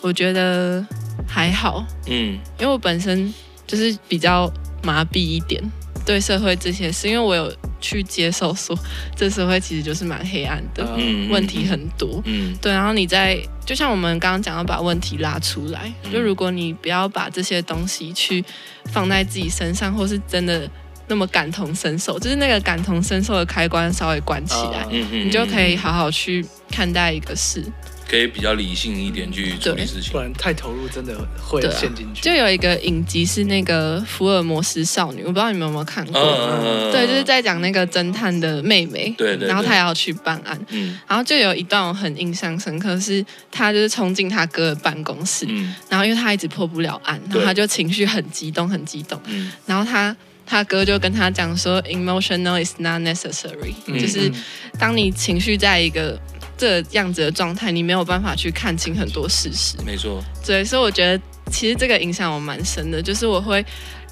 [0.00, 0.84] 我觉得
[1.28, 3.32] 还好，嗯，因为我本身
[3.66, 4.52] 就是比较。
[4.82, 5.62] 麻痹一点，
[6.04, 8.76] 对社会这些事，因为我有去接受说，
[9.16, 12.72] 这社会其实就是蛮黑暗的，嗯、问题很多，嗯，对。
[12.72, 18.44] 然后你在，就像我们刚刚讲要把问题拉出来，嗯、就如果你不要把这些东西去
[18.86, 20.68] 放在自己身上，或是真的
[21.08, 27.64] 那么感同身受，就是那个感同身受的开关稍微关起来，嗯嗯，你就可以好好去看待一个事。
[28.12, 32.20] 可以比较理性一点去处理事情，不然太投入真的会陷进去。
[32.20, 36.20] 就有一个影集是那个福尔摩斯少女，我不知道你们有没有看过？
[36.20, 54.30] 嗯、对，就是在讲那个侦探的妹妹，对，对，对，然后她也要去办案，嗯，然后就有一段我很印象深刻，是她就是冲进她哥的办公室，嗯，然后因为她一直破不了案，然后她就情绪很激动，很激动，嗯，然后她他哥就跟她讲说，emotional is not necessary，嗯，就是
[54.78, 56.20] 当你情绪在一个。
[56.62, 59.76] 这样子的状态，你没有办法去看清很多事实。
[59.84, 63.64] 没错，对，所以我觉得其实这个影响我蛮深的，就是我会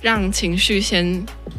[0.03, 1.07] 让情绪先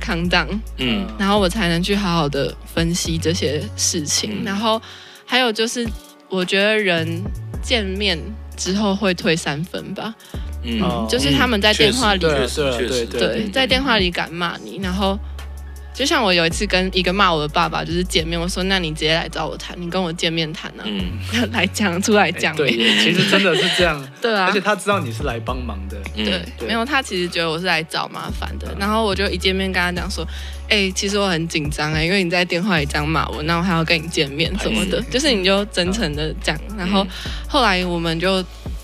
[0.02, 4.42] calm down，嗯，然后我才能去好好的分析这些事情。
[4.42, 4.82] 嗯、然后
[5.26, 5.88] 还有就是，
[6.28, 7.24] 我觉得人
[7.64, 8.20] 见面
[8.58, 10.14] 之后会退三分吧，
[10.64, 15.18] 嗯，就是他们在电话里，对对对对，在电话里敢骂你，然后。
[16.02, 21.12] 就像我有一次跟一个骂我的爸爸就是见面，我说，那你直接来找我谈，你跟我见面谈啊，嗯，
[21.54, 22.58] 来讲出来讲，欸。
[22.58, 24.04] 对， 其实真的是这样。
[24.20, 25.98] 对啊，而且他知道你是来帮忙的。
[26.16, 28.68] 对，嗯、对没有，他其实觉得我是来找麻烦的。
[28.70, 30.26] 嗯、然后我就一见面跟他讲说，
[30.70, 36.58] 哎、欸，其实我很紧张哎，因为你在电话里这样骂我，那我还要跟你见面什么的，就是你就真诚的讲。
[36.76, 37.06] 然后
[37.48, 38.44] 后来我们就。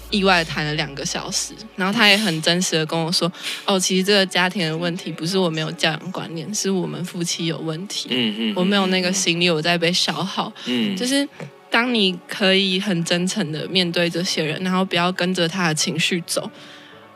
[0.09, 3.31] 意外谈了两个小时，然后他也很真实的跟我说
[3.65, 8.07] ：“哦，其实这个家庭的问题不是我没有教养观念，是我们夫妻有问题。
[8.11, 10.51] 嗯嗯，我没有那个心力，我在被消耗。
[10.65, 11.27] 嗯，就是
[11.69, 16.49] 当你可以很真诚的面对这些人，然后不要跟着他的情绪走，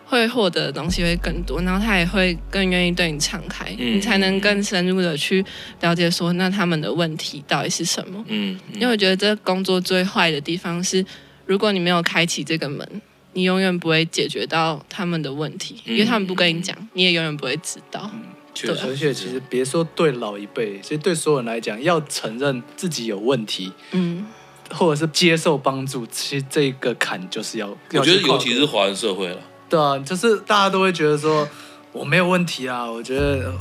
[0.05, 5.43] 会获得的东西会更多，然后他也会更愿意对你敞开，嗯，你才能更深入的去
[5.79, 8.21] 了解说，那他们的问题到底是什么？
[8.27, 11.05] 嗯，因为我觉得这工作最坏的地方是。
[11.51, 13.01] 如果你没有开启这个门，
[13.33, 18.09] 你永远不会解决到他们的问题，因为他们不跟你讲，你也永远不会知道。
[18.13, 18.23] 嗯，
[18.53, 24.25] 确实，而且其实别说对老一辈，其实对所有人来讲，要承认自己有问题，嗯，
[24.69, 27.67] 或者是接受帮助，其实这个坎就是要。
[27.67, 31.45] 我觉得尤其是华人社会了，对啊，就是大家都会觉得说
[31.91, 33.53] 我没有问题啊，我觉得。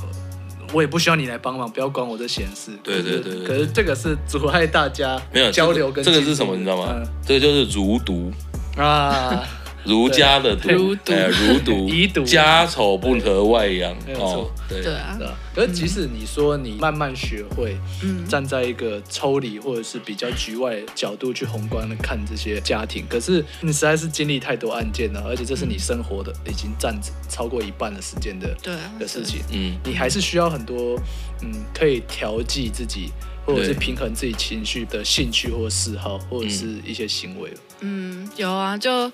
[0.73, 2.73] 我也不需要你来帮忙，不要管我的闲事。
[2.83, 3.45] 对对对，对。
[3.45, 6.19] 可是这个是阻碍大家没有交流跟、这个。
[6.19, 6.57] 这个是什么？
[6.57, 6.93] 你知道吗？
[6.95, 8.33] 嗯、这个就是如毒
[8.77, 9.43] 啊。
[9.85, 13.93] 儒家的毒，儒毒， 遗毒，家丑不可外扬。
[14.19, 15.19] 哦，对对啊。
[15.53, 26.97] 可是即使你说你慢慢学会，嗯站在一个抽离或者是比较局外角度去宏观的看这些家庭，可是你实在是经历太多案件了，而且这是你生活的已经占
[27.29, 29.41] 超过一半的时间的对的事情。
[29.51, 30.97] 嗯，你还是需要很多
[31.43, 33.11] 嗯可以调剂自己
[33.45, 37.53] 或者是平衡自己情绪的兴趣或嗜好或者是一些行为。
[37.81, 39.11] 嗯，有啊，就。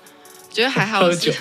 [0.57, 1.31] 觉得还好， 喝酒，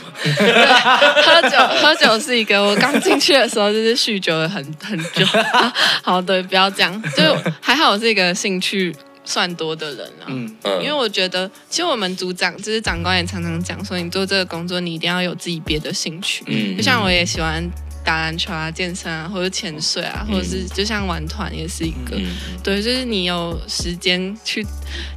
[1.25, 2.63] 喝酒，喝酒是一个。
[2.63, 5.25] 我刚进去的时候就是酗酒了很很久。
[6.05, 7.03] 好，对，不要这样。
[7.17, 8.95] 就还好，我是一个兴趣
[9.25, 10.27] 算多的人啊。
[10.27, 16.45] 嗯，因为我觉得，其实我们组长就是长官也常常讲说，你做这个工作，你一定要有自己别的兴趣。
[16.49, 17.67] 嗯，就像我也喜欢
[18.07, 22.17] 打篮球啊、健身啊，或者潜水啊，或者是就像玩团也是一个。
[22.17, 22.25] 嗯、
[22.63, 24.65] 对，就是你有时间去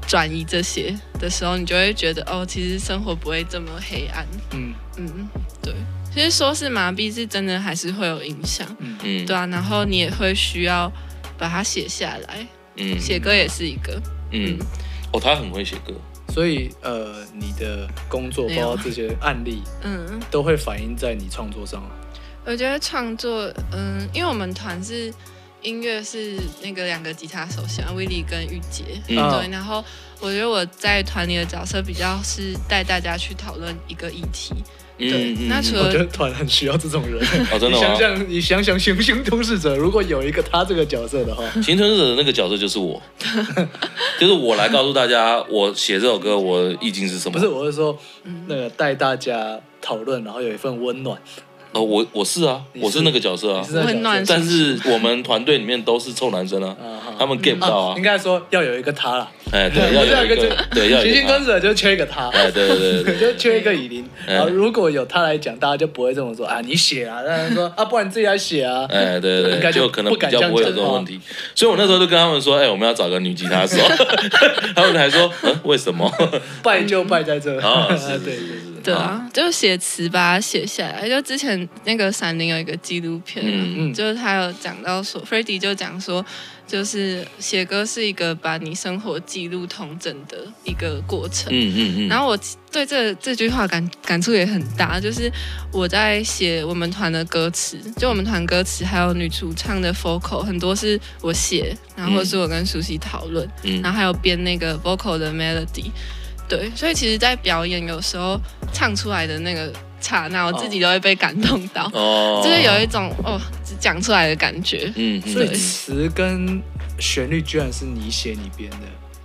[0.07, 4.25] 转移这些的时候，你就会觉得哦，其实生活不会这么黑暗。
[4.53, 5.29] 嗯嗯，
[5.61, 5.71] 对。
[6.11, 8.65] 其实说是麻痹，是真的还是会有影响。
[8.79, 9.45] 嗯嗯，对啊。
[9.45, 10.91] 然后你也会需要
[11.37, 12.47] 把它写下来。
[12.77, 14.01] 嗯，写歌也是一个。
[14.31, 14.59] 嗯，嗯
[15.13, 15.93] 哦，他很会写歌。
[16.33, 21.83] 所以，呃，你的工作包括这些案例，嗯，都会反映在你创作上。
[22.45, 25.13] 我觉得创作，嗯，因为我们团是
[25.61, 29.49] 音乐是那个两个吉他手，像威利跟玉洁，嗯，对。
[29.51, 29.83] 然后
[30.19, 34.53] 我觉得我在团里的角色比较是带大家去讨论一个议题。
[34.97, 37.17] 对，那除了我觉得团很需要这种人。
[37.51, 37.77] 哦，真的吗？
[37.77, 43.01] 你想想，你想想，行星吞噬者如果有一个他这个角色的话，行星吞噬者的那个角色就是我，
[44.19, 47.33] 就是我来告诉大家，我写这首歌我意境是什么？
[47.33, 47.97] 不是，我是说，
[48.47, 51.17] 那个带大家讨论，然后有一份温暖。
[51.71, 54.23] 哦，我我是啊，我是那个角色啊，温暖。
[54.27, 56.75] 但是我们团队里面都是臭男生啊，
[57.17, 57.93] 他们 get 不到啊。
[57.95, 60.35] 应该说要有一个他了，哎， 对，要有一个，
[60.71, 60.99] 对，要。
[61.01, 64.03] 行星吞噬者就缺一个他，哎，对对对， 就缺一个以琳。
[64.27, 68.87] 然后如果有他来讲，大家就不会这么说啊，你写啊，大家说啊，不然你自己来写啊。
[68.89, 71.19] 哎，对对对，就可能比较不会有这种问题。
[71.53, 73.77] 所以我那时候就跟他们说，哎，我们要找个女吉他手，
[74.75, 76.11] 他们还说，嗯，为什么？
[76.63, 77.59] 败就败在这。
[77.59, 78.68] 啊，对对对。
[78.83, 81.07] 对啊，就写词把它写下来。
[81.07, 86.25] 就之前那个闪灵有一个纪录片，嗯嗯，就是他有讲到说，Freddie 就讲说，
[86.67, 91.51] 就是写歌是一个把你生活记录统整的一个过程。
[91.51, 92.07] 嗯嗯嗯。
[92.07, 92.39] 然后我
[92.71, 95.31] 对这这句话感感触也很大，就是
[95.71, 105.91] 我在写我们团的歌词，就我们团歌词还有女主唱的 vocal 很多是我写，然后是我跟舒希讨论，嗯，然后还有编那个 vocal 的 melody。
[106.49, 108.37] 对，所以其实，在表演有时候
[108.73, 109.71] 唱出来的那个
[110.01, 113.39] 刹那，我自己都会被感动到，哦、就是有一种哦
[113.79, 114.91] 讲出来的感觉。
[114.95, 116.59] 嗯，所以词跟
[116.99, 118.77] 旋律居然是你写你编的。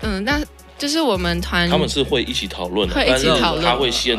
[0.03, 0.39] 嗯，那
[0.77, 4.14] 就是我们团他们是会一起讨论，会一起讨论，他会先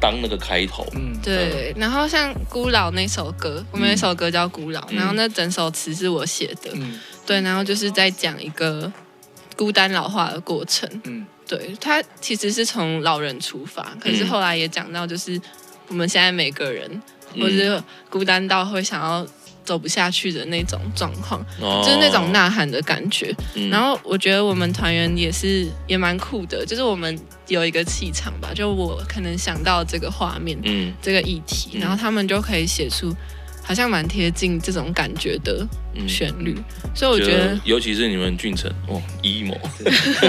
[0.00, 0.86] 当那个开头。
[0.94, 1.74] 嗯，对。
[1.76, 6.70] 然后像《孤老》那首歌，我们有一首歌叫《孤老》，嗯、然后那整首词是我写的。
[6.72, 7.42] 嗯，对。
[7.42, 8.90] 然后就是在讲一个
[9.56, 10.88] 孤单老化的过程。
[11.04, 11.26] 嗯。
[11.46, 15.40] 对，他其实是从老人出发，可是后来也讲到，就是
[15.88, 16.90] 我们现在每个人，
[17.34, 19.26] 嗯、或是孤单到会想要
[19.64, 23.34] 走不下去的那种状况，哦、就是那种呐喊的感觉。
[23.54, 27.16] 嗯、然后我觉得我们团员也是也蛮酷的，就是我们
[27.46, 33.14] 有一个气场吧，就我可能想到这个画面，嗯，这个议题，然后他们就可以写出。
[33.66, 35.66] 好像蛮贴近这种感觉的
[36.06, 39.58] 旋律，嗯、所以我觉得，尤其是你们俊成，哦，emo，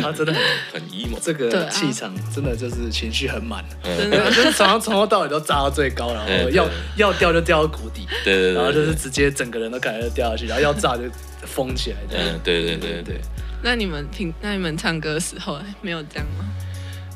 [0.02, 0.42] 他 真的很
[0.74, 4.26] 很 emo，这个气场真的就是情绪很满，真的。
[4.32, 11.04] 就是从从头到尾都炸到最高，然后要要掉就掉到谷底，对对，然后就是直接整个人都感觉掉下去，然后要炸就
[11.46, 13.22] 疯起来，嗯，对对对对。
[13.62, 16.46] 那你们平那你们唱歌的时候没有这样吗？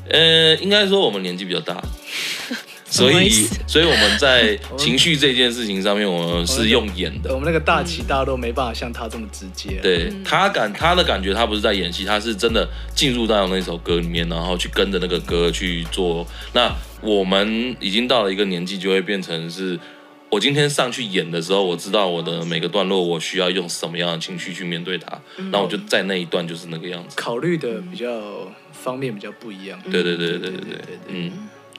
[0.08, 1.82] 呃，应该说我们年纪比较大。
[2.92, 3.30] 所以，
[3.66, 7.32] 所以我们在 情绪这件事情上面，我们是用演的。
[7.34, 9.80] 我们那个大起大落没办法像他这么直接。
[9.80, 16.26] 对，他感他的感觉，他不是在演戏，他是真的进入到那首歌里面，然后去跟着那个歌去做。
[16.52, 16.70] 那
[17.00, 19.80] 我们已经到了一个年纪，就会变成是，
[20.28, 25.18] 我今天上去演的时候，我知道我的每个段落，我需要用什么样的情绪去面对它。
[25.50, 27.16] 那我就在那一段就是那个样子。
[27.16, 28.06] 考虑的比较
[28.70, 29.80] 方面比较不一样。
[29.90, 31.32] 对对对对对对对，嗯。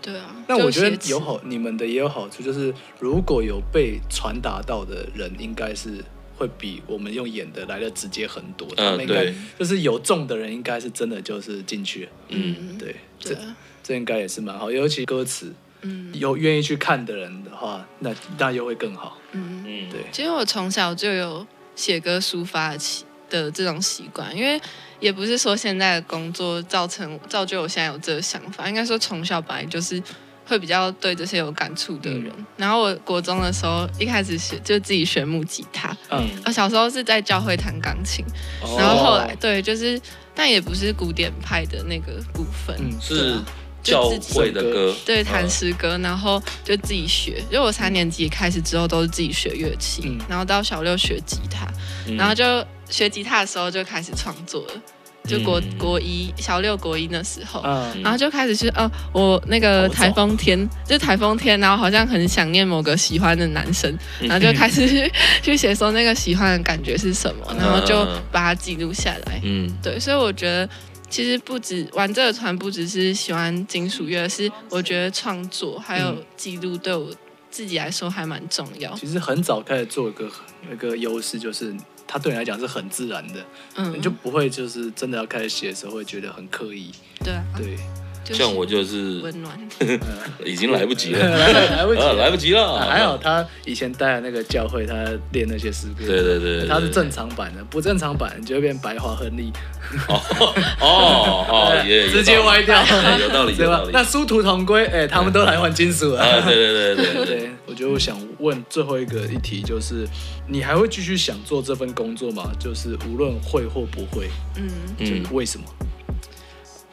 [0.03, 6.03] 对啊，那我觉得有好，你们的也有好处，就是如果有被传达到的人，应该是
[6.37, 8.67] 会比我们用演的来的直接很多。
[8.75, 12.09] 他们应该就是有中的人，应该是真的就是进去。
[12.27, 13.33] 嗯，对，这
[13.81, 19.17] 这应该也是蛮好，尤其歌词，嗯，有愿意去看的人的话，那那又会更好。
[19.31, 20.01] 嗯嗯，对。
[20.11, 24.59] 其实我从小就有写歌抒发起的这种习惯，因为
[25.03, 30.01] 也不是说现在的工作造成造就我现在有这个想法，应该说从小本来就是
[30.45, 32.31] 会比较对这些有感触的人。
[32.37, 38.23] 嗯、然后我国中的时候一开始学就自己学木吉他，嗯，我小时候是在教会弹钢琴，
[38.61, 39.99] 哦、然后后来对就是，
[40.33, 43.37] 但也不是古典派的那个部分，嗯，是。
[43.83, 47.43] 教会的歌，对，弹诗歌，然后就自己学。
[47.51, 51.67] 因为我三年级开始之后都是自己学乐器，嗯、然后到小六学吉他，
[52.07, 54.73] 嗯、然后就学吉他的时候就开始创作了。
[55.25, 65.11] 就国国一小六国一那时候，嗯、然后就开始去哦，我那个台风天，就台风天，然后好像很想念某个喜欢的男生，然后就开始去
[65.41, 69.39] 去写说那个喜欢的感觉是什么，然后就把它记录下来。
[69.43, 70.69] 嗯，对，所以我觉得。
[71.09, 77.07] 其实不止玩这个团，不只是喜欢金属乐，是我觉得创作还有记录对我
[77.51, 78.91] 自己来说还蛮重要。
[78.95, 80.27] 其实很早开始做一个
[80.71, 81.71] 一个优势，就是
[82.07, 86.91] 它对你来讲是很自然的，嗯，你就不会就是真的要开始写的时候会觉得很刻意。
[87.23, 87.77] 对对。
[88.25, 89.57] 像我就是温暖，
[90.45, 91.19] 已经来不及了，
[91.75, 92.79] 来不及， 来不及了。
[92.79, 94.93] 还好他以前待的那个教会，他
[95.31, 96.05] 练那些诗歌。
[96.05, 99.51] 对对对，他是正常版的，不正常版就会变白话亨利。
[100.07, 100.21] 哦
[100.79, 102.81] 哦哦，也直接歪掉，
[103.19, 103.89] 有道理，有道理。
[103.91, 106.41] 那殊途同归，哎，他们都来换金属了。
[106.43, 107.49] 对对对对对。
[107.65, 110.07] 我觉得我想问最后一个议题，就是
[110.47, 112.51] 你还会继续想做这份工作吗？
[112.59, 114.69] 就是无论会或不会，嗯，
[114.99, 115.65] 就是为什么？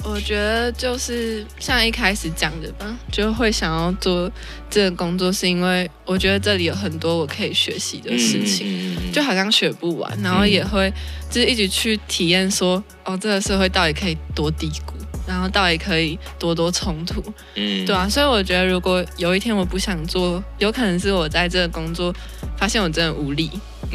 [0.03, 4.31] 我觉得就是像一开始讲的吧，就会想要做
[4.69, 10.93] 这个工作，是因为我觉得这里有很多我可以学习的事情，就好像学不完，然后也会
[11.31, 14.95] 就是一直去体验说，哦，这个社会到底可以多低谷，
[15.27, 17.23] 然后到底可以多多冲突，
[17.55, 22.13] 嗯，对啊，所以我觉得如果有一天我不想做，有可能是我在这个工作
[22.57, 23.51] 发现我真的无力，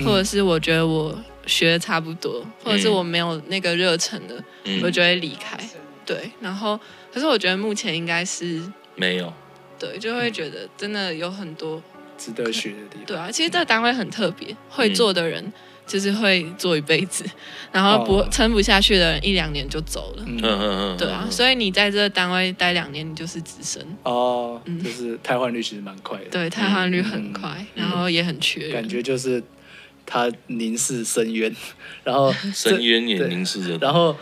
[0.06, 1.18] 或者是我觉得我
[1.48, 4.44] 学的差不多，或者是我没有那个热忱了，
[4.84, 5.58] 我就会离开。
[6.06, 6.80] 对，然后
[7.12, 8.62] 可是我觉得目前应该是
[8.96, 9.34] 没有，
[9.80, 11.82] 对，就会觉得真的有很多
[12.18, 13.06] 值得学的地方。
[13.08, 15.52] 对啊，其实这个单位很特别，会做的人
[15.88, 17.26] 就是会做一辈子，
[17.72, 20.24] 然后不撑不下去的人一两年就走了。
[20.28, 20.60] 嗯嗯
[20.96, 26.26] 嗯，对啊，所以你在这个单位待两年，你就是资深哦，就是汰换率其实蛮快的。
[26.30, 28.70] 对，汰换率很快，然后也很缺。
[28.70, 29.44] 感觉就是
[30.06, 31.56] 他凝视深渊，
[32.06, 34.16] 然后深渊也凝视着，然后。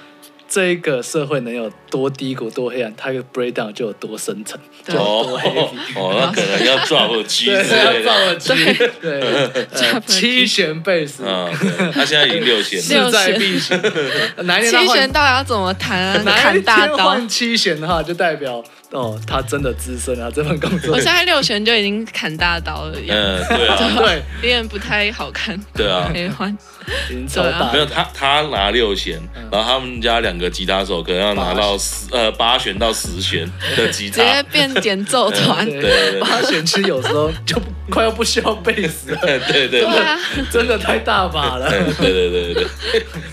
[0.53, 5.49] 这一个社会能有多低谷、多黑暗，它的 breakdown 就有多深层，就多黑。
[5.95, 8.53] 哦，那可能要撞个机，对，要抓个机，
[9.01, 11.23] 对，七弦贝斯，
[11.91, 13.81] 他现在已经六弦， 势在必行。
[14.61, 16.21] 七弦到底要怎么弹啊？
[16.23, 16.97] 弹大刀。
[16.97, 18.63] 换七弦的话，就代表
[18.93, 20.93] 哦，他真的资深啊， 这份工作。
[20.93, 25.59] 我现在六弦就已经砍大刀了，嗯， 对啊，对，有点不太好看。
[25.73, 26.55] 对啊， 可以换。
[27.09, 29.17] 没有他，他拿六弦，
[29.49, 35.65] 然后他们家两个吉他手可能要拿到十呃八弦到十弦的吉他，直接变节奏团。
[35.65, 37.57] 对，八弦其实有时候就
[37.89, 39.19] 快要不需要贝斯了。
[39.23, 39.89] 对对对，
[40.51, 41.69] 真的太大把了。
[41.99, 42.65] 对对对对，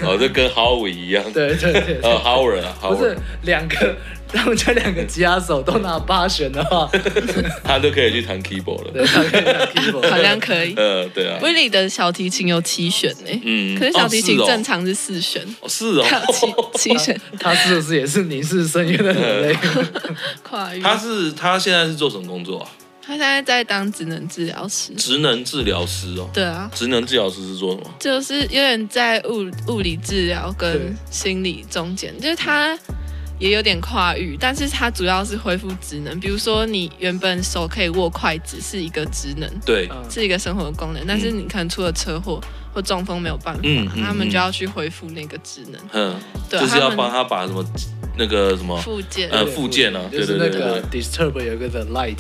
[0.07, 1.23] 哦，就跟 Howie 一样。
[1.33, 3.97] 对对对，呃，Howard 啊，不是两个。
[4.33, 6.91] 他们这两个吉他手都拿八弦的话，
[7.65, 8.91] 他都可以去弹 keyboard 了。
[8.93, 10.75] 对，他可以弹 keyboard，好像可以。
[10.77, 11.39] 呃，对啊。
[11.43, 15.43] 威利的小提琴有七弦呢，嗯，可是小提琴正常是四弦。
[15.61, 16.05] 哦，是哦。
[16.33, 19.57] 七七弦， 他是不是也是凝视深渊的人类？
[20.43, 20.83] 跨越。
[20.83, 22.69] 他是他现在是做什么工作啊？
[23.03, 24.93] 他现在在当职能治疗师。
[24.95, 26.29] 职能治疗师哦。
[26.33, 26.71] 对啊。
[26.75, 27.91] 职能治疗师是做什么？
[27.99, 32.79] 就是有点在物物理治疗跟心理中间，就是他。
[33.41, 36.21] 也有点跨域，但是它主要是恢复职能。
[36.21, 41.03] 比如说，你原本手可以握筷子，是一个职能，对，是一个生活的功能。
[41.09, 42.39] 但是你可能出了车祸
[42.75, 43.63] 或中风没有办法，
[44.05, 45.81] 他们就要去恢复那个职能。
[45.93, 47.65] 嗯，对，就是要帮他把什么
[48.19, 52.19] 那个什么附件，呃，附件啊，就是那个 Disturb 有一个 The Light，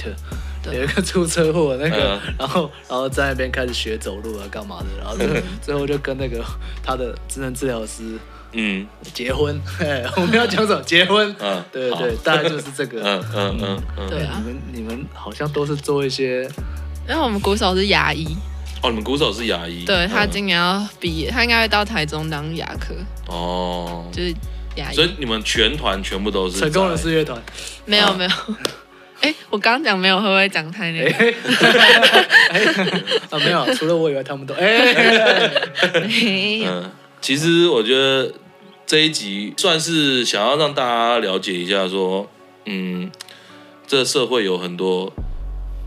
[0.72, 5.16] 有一个出车祸那个，然后然后在那边开始学走路啊，干嘛的，然后
[5.60, 6.42] 最后 就跟那个
[6.82, 8.18] 他的智能治疗师。
[8.52, 9.60] 嗯，结婚，
[10.16, 10.82] 我们要讲什么？
[10.82, 13.00] 结婚，嗯，对对对，大概就是这个，
[13.32, 16.42] 嗯嗯嗯，对啊，你们你们好像都是做一些，
[17.08, 18.26] 因为我们鼓手是牙医，
[18.82, 22.94] 哦，你们鼓手是牙医，对，他今年要毕业，他应该会到台中当牙科，
[23.28, 24.34] 哦，就是
[24.74, 27.40] 牙医，所以你们全团全部都是成功人士乐团，
[27.84, 28.30] 没有没有，
[29.22, 31.34] 哎，我刚刚讲没有，会不会讲太那个？
[33.30, 35.50] 啊，没有，除了我以外，他们都，哎，
[36.02, 36.84] 没有。
[37.20, 38.32] 其实我觉得
[38.86, 42.28] 这一集算是想要让大家了解一下，说，
[42.66, 43.10] 嗯，
[43.86, 45.12] 这个社会有很多，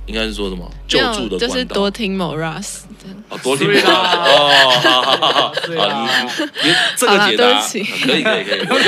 [0.06, 2.82] 应该是说什么救助的管道，就是多听 Moras，
[3.30, 7.62] 哦，多听哦，好好好好，你你这个解答
[8.06, 8.82] 可以可以可以，不用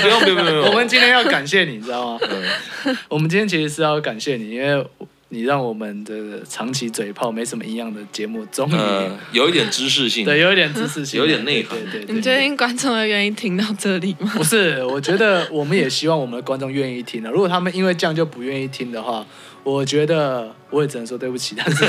[0.00, 2.20] 不用不用不用，我们今天要感谢你，知道吗？
[3.08, 4.86] 我们今天其实是要感谢你，因为。
[5.34, 8.74] 你让我们的长期嘴炮没什么营养的节目，终于
[9.32, 11.78] 有一点知识性，对，有一点知识性，有点内涵。
[11.90, 12.14] 对对。
[12.14, 14.30] 你确定观众会愿意听到这里吗？
[14.36, 17.30] 不是，我觉得我们也希望我们的观众愿意听的。
[17.30, 19.24] 如果他们因为这样就不愿意听的话，
[19.64, 21.56] 我觉得我也只能说对不起。
[21.56, 21.82] 但是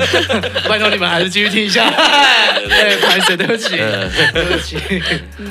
[0.66, 1.84] 拜托你们还是继续听一下。
[2.66, 4.78] 对，拍谢，对不起，对不起。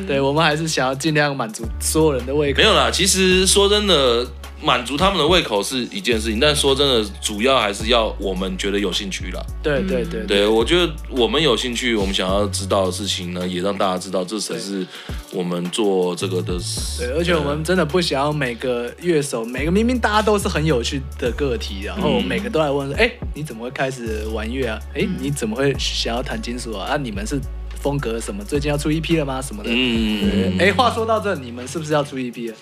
[0.08, 2.58] 对，我们还是想要尽量满足所有人的胃口。
[2.58, 4.26] 没有啦，其实说真的。
[4.62, 9.42] 满足他们的胃口是一件事情，但说真的，主要还是要我们觉得有兴趣啦。
[9.64, 14.86] 对对对，对我觉得我们有兴趣，我们想要知道的事情呢，也让大家知道，这才是
[15.32, 16.58] 我们做这个的。
[16.98, 24.80] 对，而且我们真的不想要每个乐手，每个明明大家都是很有趣的个体，然后每个都来问说，哎，你怎么会开始玩乐啊？
[24.94, 26.90] 哎，你怎么会想要弹金属啊？
[26.90, 27.40] 啊，你们是？
[27.82, 28.44] 风格什么？
[28.44, 29.42] 最近要出 EP 了吗？
[29.42, 29.70] 什么的？
[29.74, 32.56] 嗯，哎，话说到这，你们是不是要出 EP 了？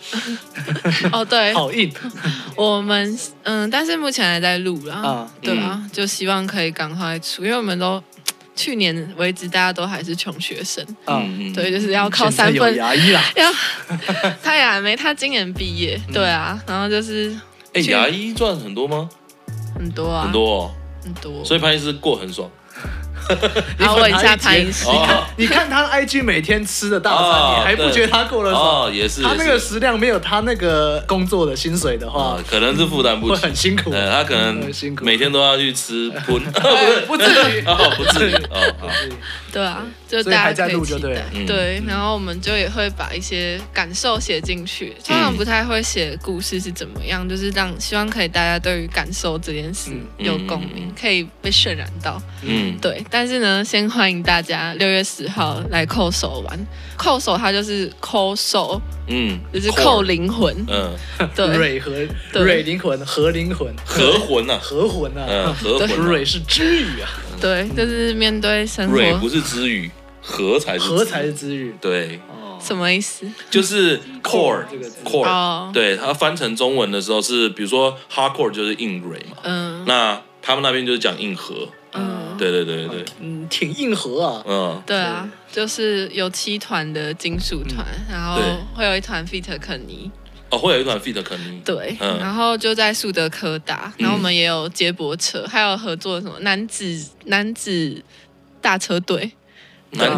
[1.12, 1.92] 哦，对，好硬。
[2.56, 4.96] 我们嗯，但是目前还在录啦。
[4.96, 8.02] 啊，对啊，就希望可以赶快出，因为我们都
[8.56, 10.86] 去年为止，大家都还是穷学生。
[11.06, 12.76] 嗯，对，就是要靠三分。
[12.76, 13.24] 牙医啦。
[13.36, 13.52] 要
[14.44, 16.00] 他也还没，他今年毕业。
[16.14, 17.36] 对啊，然后就是。
[17.74, 19.10] 哎，牙医赚很多吗？
[19.76, 20.74] 很多啊，很多，
[21.04, 21.46] 很多。
[21.46, 22.50] 所以潘医师过很爽。
[23.78, 24.86] 然后问一下潘医师，
[25.36, 28.94] 你看他的 IG 每天吃的大餐，你还不觉得他过得爽？
[28.94, 33.92] 也是，他那个食量没有他那个工作的薪水的话，可能是负担不起，会很辛苦。
[33.92, 36.42] 他可能辛苦，每天都要去吃 荤，
[37.08, 37.62] 不至于，
[37.96, 38.36] 不至于，
[39.52, 53.04] 对啊，就大家可以期待，对，然后我们就也会把一些感受写进去，通常不太会写故事是怎么样，就是让希望可以大家对于感受这件事有共鸣，可以被渲染到，嗯，对。
[53.10, 56.68] 但是呢，先欢迎大家六月十号来扣手玩。
[56.96, 60.98] 扣手它就是抠手，嗯，就是扣灵魂，嗯，
[61.36, 61.92] 对，蕊和
[62.34, 63.72] 蕊灵魂和灵魂。
[63.86, 65.90] 和魂啊，和魂啊，嗯，和魂。
[66.08, 67.08] 蕊是之语啊，
[67.40, 68.98] 对，就是面对生活。
[68.98, 69.92] 蕊不是之语，
[70.28, 72.20] 和才是和才是之语，对。
[72.60, 73.24] 什么意思？
[73.52, 81.70] 就是 core 这个 core，对，它翻成中文的时候是，比如说 hardcore 就是硬蕊嘛，嗯，那他们那边就是讲硬核。
[81.94, 88.42] 嗯，对对对对嗯，挺硬核啊，嗯，对啊，就是有七团的金属团，然后
[88.74, 89.46] 会有一团 feat.
[89.60, 90.10] 肯尼，
[90.50, 91.22] 哦，会有一团 feat.
[91.22, 98.04] 肯尼，对，然后就在树德科大，然后我们也有接驳车，还有合作什么男子男子
[98.60, 99.32] 大车队，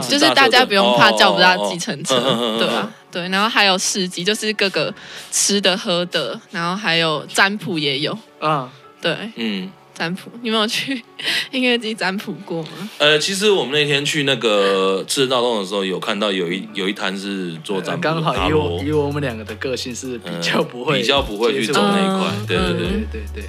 [0.08, 2.16] 就是大家不用怕叫不到计程车，
[2.58, 4.94] 对吧，对，然后还有市集，就是各个
[5.32, 8.70] 吃的喝的，然后还有占卜也有，啊，
[9.02, 9.72] 对，嗯。
[9.92, 11.04] 占卜，你没有去
[11.52, 12.90] 音乐祭占卜过吗？
[13.00, 22.78] 呃，其实我们那天去那个赤道洞的时候，有看到有一有一摊是做占卜，刚好以我以我们两个的个性是比较不会、嗯、比较不会去走那一块，嗯、对对对。
[22.78, 23.44] 对对对，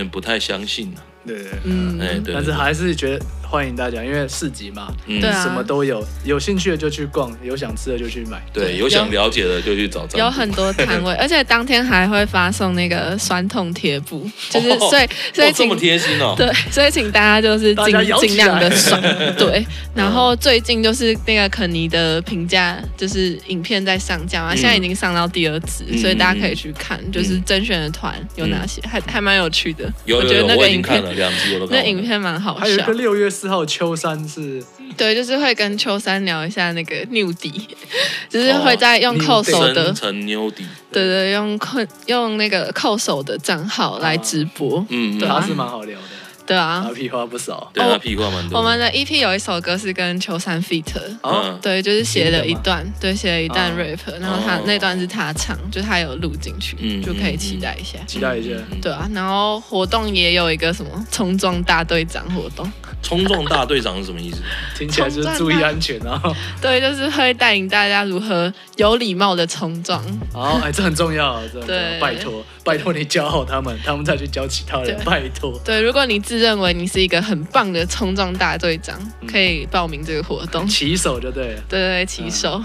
[0.00, 0.92] 嗯，不太相信
[1.24, 10.06] 对，嗯，哎，但是还是觉得欢迎大家，因为市集嘛，嗯，什么都有，有兴趣的就去逛，有想吃的就去买，对，有想了解的就去找。
[10.16, 17.86] 有很多摊位， 而且当天还会发送那个酸痛贴布， 就是所以所以这么贴心哦，对，所以请大家就是尽
[18.20, 19.00] 尽量的爽，
[19.38, 19.64] 对。
[19.94, 29.90] 然后最近就是那个肯尼的评价，就是影片在上架嘛，现在已经上到第二支，所以大家可以去看，就是甄选的团有哪些，还还蛮有趣的。
[30.04, 31.02] 有我觉得那个影片。
[31.16, 32.60] 两集我都看，那影片蛮好笑。
[32.60, 34.64] 还有一个六月四号秋山是，
[34.96, 37.68] 对，就是会跟秋山聊一下那个 New 迪，
[38.30, 46.06] 就是会在用扣手的，成 New 迪，对对，用扣用那个扣手的账号来直播，嗯，对，他是蛮好聊的。
[46.46, 48.58] 对啊，他屁话不少，对他屁话蛮多。
[48.58, 50.84] 我们的 EP 有一首歌是跟秋山 feat，
[51.22, 58.56] 哦，对，就是写了一段，对，写了一段 rap，然后他那段是他唱，就他有录进去，就可以期待一下，期待一下。
[58.80, 62.70] 对啊，然后活动也有一个什么冲撞大队长活动，
[63.02, 64.38] 冲撞大队长是什么意思？
[64.78, 66.22] 听起来就是注意安全啊。
[66.60, 70.00] 对，就是会带领大家如何有礼貌的冲撞。
[70.32, 75.56] 哦，哎，这很重要，对，拜托，拜托你教好他们，他们再去教其他人，拜托。
[75.64, 80.66] 对，如果你自认为你是一个很棒的冲撞大队长，可以报名这个活动。
[80.66, 82.60] 骑手就对了，对对，骑手。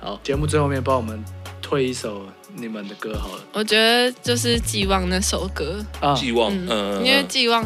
[0.00, 1.22] 好，节目最后面帮我们
[1.60, 2.26] 推一首
[2.56, 3.42] 你们的歌好了。
[3.52, 7.62] 我觉得就是《寄望》那首歌啊，《寄望》嗯，因为《寄望》，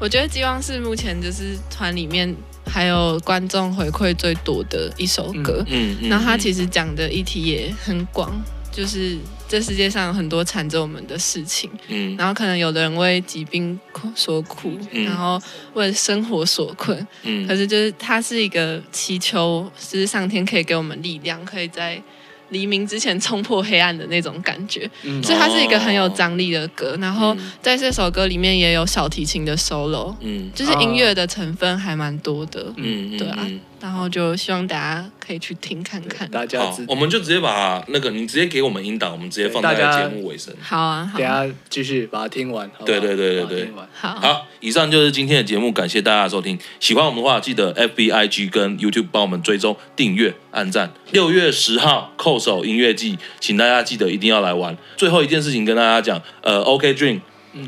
[0.00, 2.34] 我觉得《寄望》是目前就是团里面
[2.66, 5.62] 还有观众回馈最多的一首歌。
[5.68, 6.08] 嗯嗯。
[6.08, 8.32] 然后他其实讲的议题也很广，
[8.72, 9.18] 就是。
[9.52, 13.78] 这世界上有很多缠着我们的事情，嗯，然后可能有的人为疾病
[14.14, 15.38] 所苦，嗯，然后
[15.74, 22.02] 为生活所困，嗯，可是就是它是一个祈求，就是上天可以给我们力量，可以在
[22.48, 26.96] 黎明之前冲破黑暗的那种感觉，嗯，所以它是一个很有张力的歌。
[26.98, 33.46] 然后在这首歌里面也有小提琴的 solo，嗯，就是音乐的成分还蛮多的，嗯，对啊。
[33.82, 36.30] 然后就希望大家可以去听看看。
[36.30, 40.54] 大家好，我们就直接把那个你直接给我们音档，我们直接放在节目尾声。
[40.62, 42.70] 好啊，好等下继续把它听完。
[42.86, 44.14] 对对对对对，好。
[44.20, 46.56] 好，以上就是今天的节目，感谢大家的收听。
[46.78, 50.32] 喜欢我们的话，记得 FB IG 跟 YouTube 帮我们追踪订阅。
[50.52, 50.92] 按赞。
[51.10, 54.76] 六月十号扣手音乐季，请大家记得一定要来玩。
[54.96, 56.94] 最后一件事情跟大家讲，呃，OK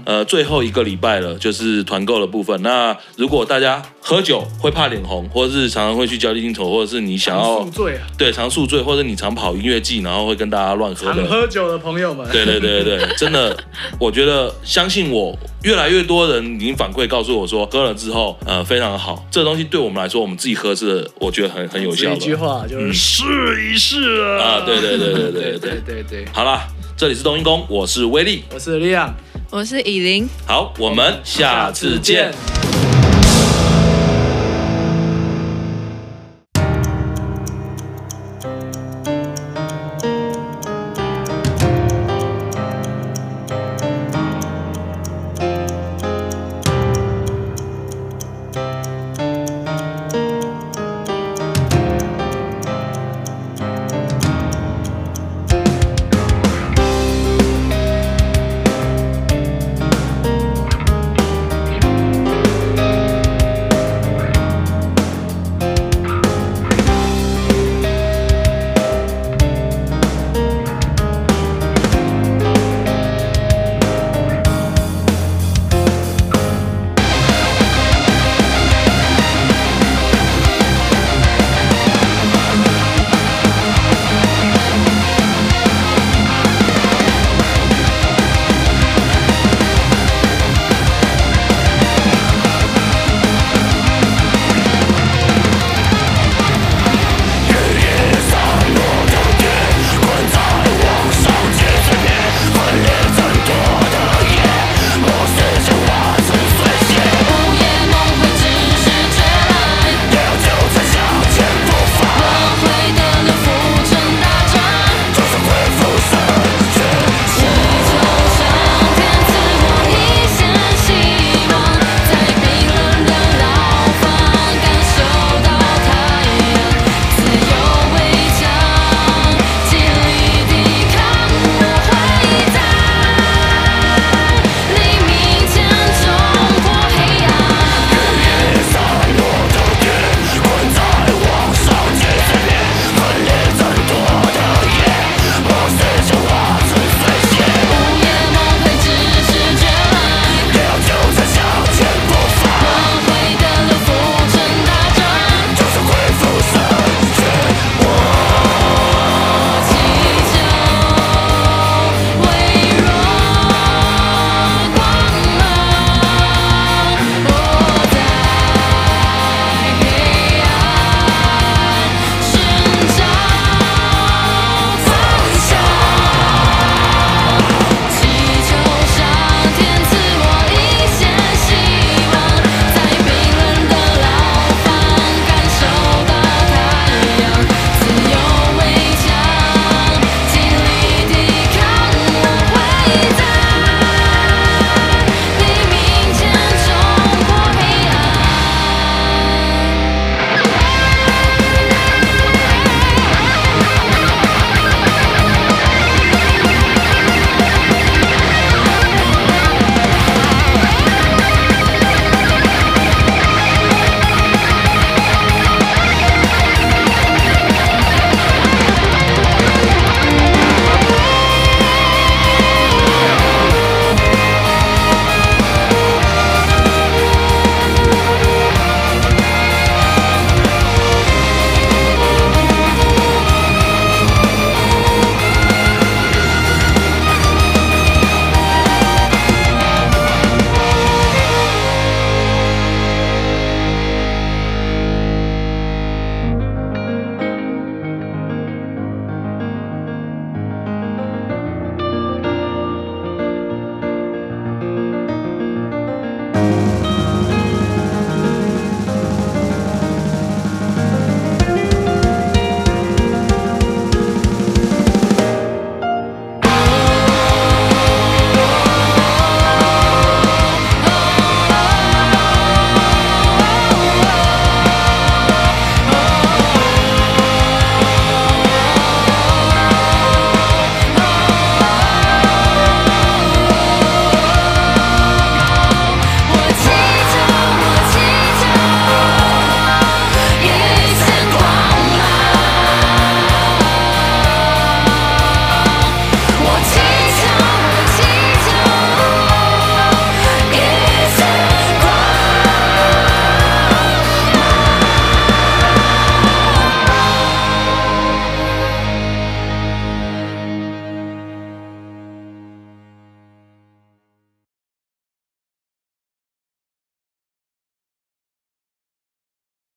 [0.04, 2.60] 呃，最后一个礼拜了，就是团购的部分。
[2.62, 13.56] 那如果大家喝酒会怕脸红，或者是常常会去交际应酬，或者是你想要宿醉啊，对，常宿醉，或者你常跑音乐季，然后会跟大家乱喝的，常喝酒的朋友们，对对对对对，真的，
[13.98, 19.26] 我觉得相信我，越来越多人已经反馈告诉我说，喝了之后，呃，非常好。
[19.30, 22.16] 这个东西对我们来说，我们自己喝是我觉得很很有效的。
[22.16, 23.22] 一句话就是试
[23.70, 24.42] 一试啊！
[24.42, 26.24] 啊，对对对对对对对对对。
[26.32, 26.60] 好了，
[26.96, 29.14] 这里是冬阴功，我是威力，我是利亚。
[29.50, 32.32] 我是以琳，好，我们下次见。